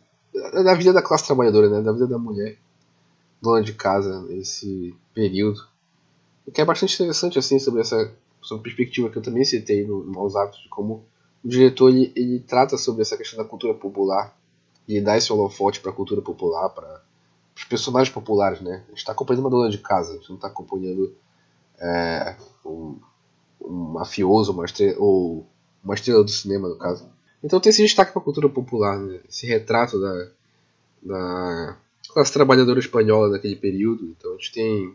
da 0.64 0.74
vida 0.74 0.92
da 0.92 1.02
classe 1.02 1.26
trabalhadora, 1.26 1.68
né, 1.68 1.82
da 1.82 1.92
vida 1.92 2.06
da 2.06 2.18
mulher, 2.18 2.56
dona 3.40 3.62
de 3.62 3.72
casa, 3.72 4.22
nesse 4.22 4.94
período. 5.12 5.66
O 6.46 6.52
que 6.52 6.60
é 6.60 6.64
bastante 6.64 6.94
interessante 6.94 7.38
assim 7.38 7.58
sobre 7.58 7.80
essa 7.80 8.12
sobre 8.40 8.64
perspectiva 8.64 9.08
que 9.08 9.16
eu 9.16 9.22
também 9.22 9.44
citei 9.44 9.86
no, 9.86 10.04
Maus 10.04 10.34
Hábitos, 10.34 10.62
de 10.62 10.68
como 10.68 11.04
o 11.44 11.48
diretor 11.48 11.90
ele, 11.90 12.12
ele 12.16 12.40
trata 12.40 12.76
sobre 12.76 13.02
essa 13.02 13.16
questão 13.16 13.38
da 13.42 13.48
cultura 13.48 13.72
popular 13.72 14.36
e 14.86 15.00
dá 15.00 15.16
esse 15.16 15.32
holofote 15.32 15.80
para 15.80 15.92
a 15.92 15.94
cultura 15.94 16.20
popular, 16.20 16.68
para 16.70 17.02
os 17.56 17.64
personagens 17.64 18.12
populares, 18.12 18.60
né? 18.60 18.82
A 18.86 18.88
gente 18.88 18.98
está 18.98 19.12
acompanhando 19.12 19.44
uma 19.44 19.50
dona 19.50 19.70
de 19.70 19.78
casa, 19.78 20.12
a 20.12 20.16
gente 20.16 20.28
não 20.28 20.36
está 20.36 20.48
acompanhando 20.48 21.14
é, 21.82 22.36
um, 22.64 22.98
um, 23.60 23.92
mafioso 23.92 24.52
uma 24.52 24.64
estrela, 24.64 24.96
ou 24.98 25.46
uma 25.82 25.94
estrela 25.94 26.22
do 26.22 26.30
cinema, 26.30 26.68
no 26.68 26.76
caso. 26.76 27.06
Então 27.42 27.60
tem 27.60 27.70
esse 27.70 27.82
destaque 27.82 28.12
para 28.12 28.22
a 28.22 28.24
cultura 28.24 28.48
popular, 28.48 28.98
né? 28.98 29.20
esse 29.28 29.46
retrato 29.46 30.00
da, 30.00 30.28
da 31.02 31.76
classe 32.12 32.32
trabalhadora 32.32 32.78
espanhola 32.78 33.30
daquele 33.30 33.56
período. 33.56 34.06
Então 34.06 34.30
a 34.32 34.36
gente 34.36 34.52
tem 34.52 34.94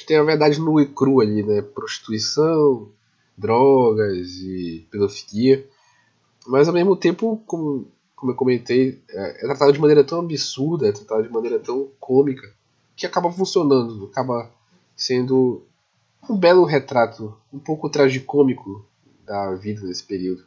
gente 0.00 0.06
tem 0.06 0.16
a 0.16 0.22
verdade 0.22 0.60
nua 0.60 0.82
e 0.82 0.86
crua 0.86 1.22
ali, 1.22 1.42
né? 1.42 1.60
Prostituição, 1.60 2.88
drogas 3.36 4.28
e 4.38 4.86
pedofilia. 4.90 5.66
Mas 6.46 6.66
ao 6.66 6.74
mesmo 6.74 6.96
tempo, 6.96 7.42
como, 7.46 7.86
como 8.16 8.32
eu 8.32 8.36
comentei, 8.36 9.00
é, 9.10 9.44
é 9.44 9.46
tratado 9.46 9.72
de 9.72 9.80
maneira 9.80 10.02
tão 10.02 10.20
absurda, 10.20 10.88
é 10.88 10.92
tratado 10.92 11.22
de 11.22 11.32
maneira 11.32 11.58
tão 11.58 11.88
cômica, 12.00 12.50
que 12.96 13.06
acaba 13.06 13.30
funcionando, 13.30 14.06
acaba 14.06 14.50
sendo 14.96 15.62
um 16.28 16.36
belo 16.36 16.64
retrato, 16.64 17.36
um 17.52 17.58
pouco 17.58 17.88
tragicômico 17.88 18.84
da 19.24 19.54
vida 19.54 19.86
nesse 19.86 20.04
período. 20.04 20.44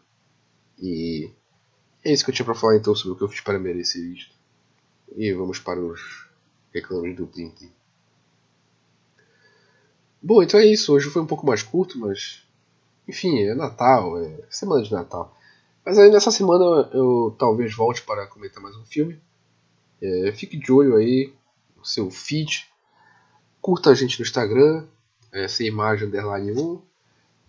E 0.79 1.31
é 2.03 2.11
isso 2.11 2.23
que 2.23 2.31
eu 2.31 2.35
tinha 2.35 2.45
para 2.45 2.55
falar 2.55 2.77
então 2.77 2.95
sobre 2.95 3.13
o 3.13 3.17
que 3.17 3.23
eu 3.23 3.29
fiz 3.29 3.41
para 3.41 3.59
merecer 3.59 4.03
isto. 4.03 4.35
E 5.15 5.31
vamos 5.33 5.59
para 5.59 5.79
os 5.79 6.27
reclames 6.73 7.15
do 7.15 7.27
Plim 7.27 7.53
Bom, 10.21 10.41
então 10.41 10.59
é 10.59 10.65
isso. 10.65 10.93
Hoje 10.93 11.09
foi 11.09 11.21
um 11.21 11.27
pouco 11.27 11.45
mais 11.45 11.61
curto, 11.61 11.99
mas. 11.99 12.43
Enfim, 13.07 13.39
é 13.43 13.53
Natal, 13.53 14.17
é 14.17 14.45
semana 14.49 14.81
de 14.81 14.91
Natal. 14.91 15.37
Mas 15.85 15.99
aí 15.99 16.09
nessa 16.09 16.31
semana 16.31 16.89
eu 16.93 17.35
talvez 17.37 17.75
volte 17.75 18.01
para 18.01 18.25
comentar 18.27 18.63
mais 18.63 18.75
um 18.77 18.85
filme. 18.85 19.21
É, 20.01 20.31
fique 20.31 20.57
de 20.57 20.71
olho 20.71 20.95
aí 20.95 21.33
no 21.75 21.85
seu 21.85 22.09
feed. 22.09 22.65
Curta 23.61 23.89
a 23.89 23.93
gente 23.93 24.19
no 24.19 24.25
Instagram, 24.25 24.85
é, 25.33 25.47
sem 25.47 25.67
imagem 25.67 26.07
underline 26.07 26.51
1. 26.51 26.81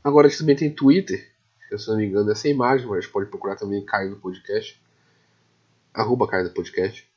Agora 0.03 0.27
a 0.27 0.31
gente 0.31 0.41
também 0.41 0.57
tem 0.57 0.75
Twitter, 0.75 1.31
que 1.69 1.79
se 1.79 1.89
não 1.89 1.97
me 1.97 2.07
engano 2.07 2.31
é 2.31 2.35
sem 2.35 2.53
imagem, 2.53 2.87
mas 2.87 3.07
pode 3.07 3.29
procurar 3.29 3.57
também 3.57 3.85
Caio 3.85 4.11
no 4.11 4.17
Podcast. 4.17 4.83
Arroba 5.93 6.27
Caio 6.27 6.45
no 6.45 6.51
Podcast. 6.51 7.09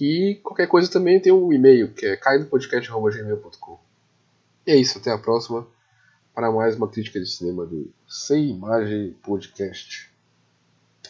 E 0.00 0.38
qualquer 0.42 0.66
coisa 0.66 0.90
também 0.90 1.20
tem 1.20 1.32
um 1.32 1.52
e-mail, 1.52 1.92
que 1.92 2.06
é 2.06 2.16
caidopodcast.gmail.com. 2.16 3.80
E 4.66 4.70
é 4.72 4.76
isso, 4.76 4.98
até 4.98 5.10
a 5.10 5.18
próxima 5.18 5.66
para 6.34 6.50
mais 6.50 6.76
uma 6.76 6.88
crítica 6.88 7.20
de 7.20 7.26
cinema 7.26 7.66
do 7.66 7.92
Sem 8.08 8.50
Imagem 8.50 9.16
Podcast. 9.22 10.09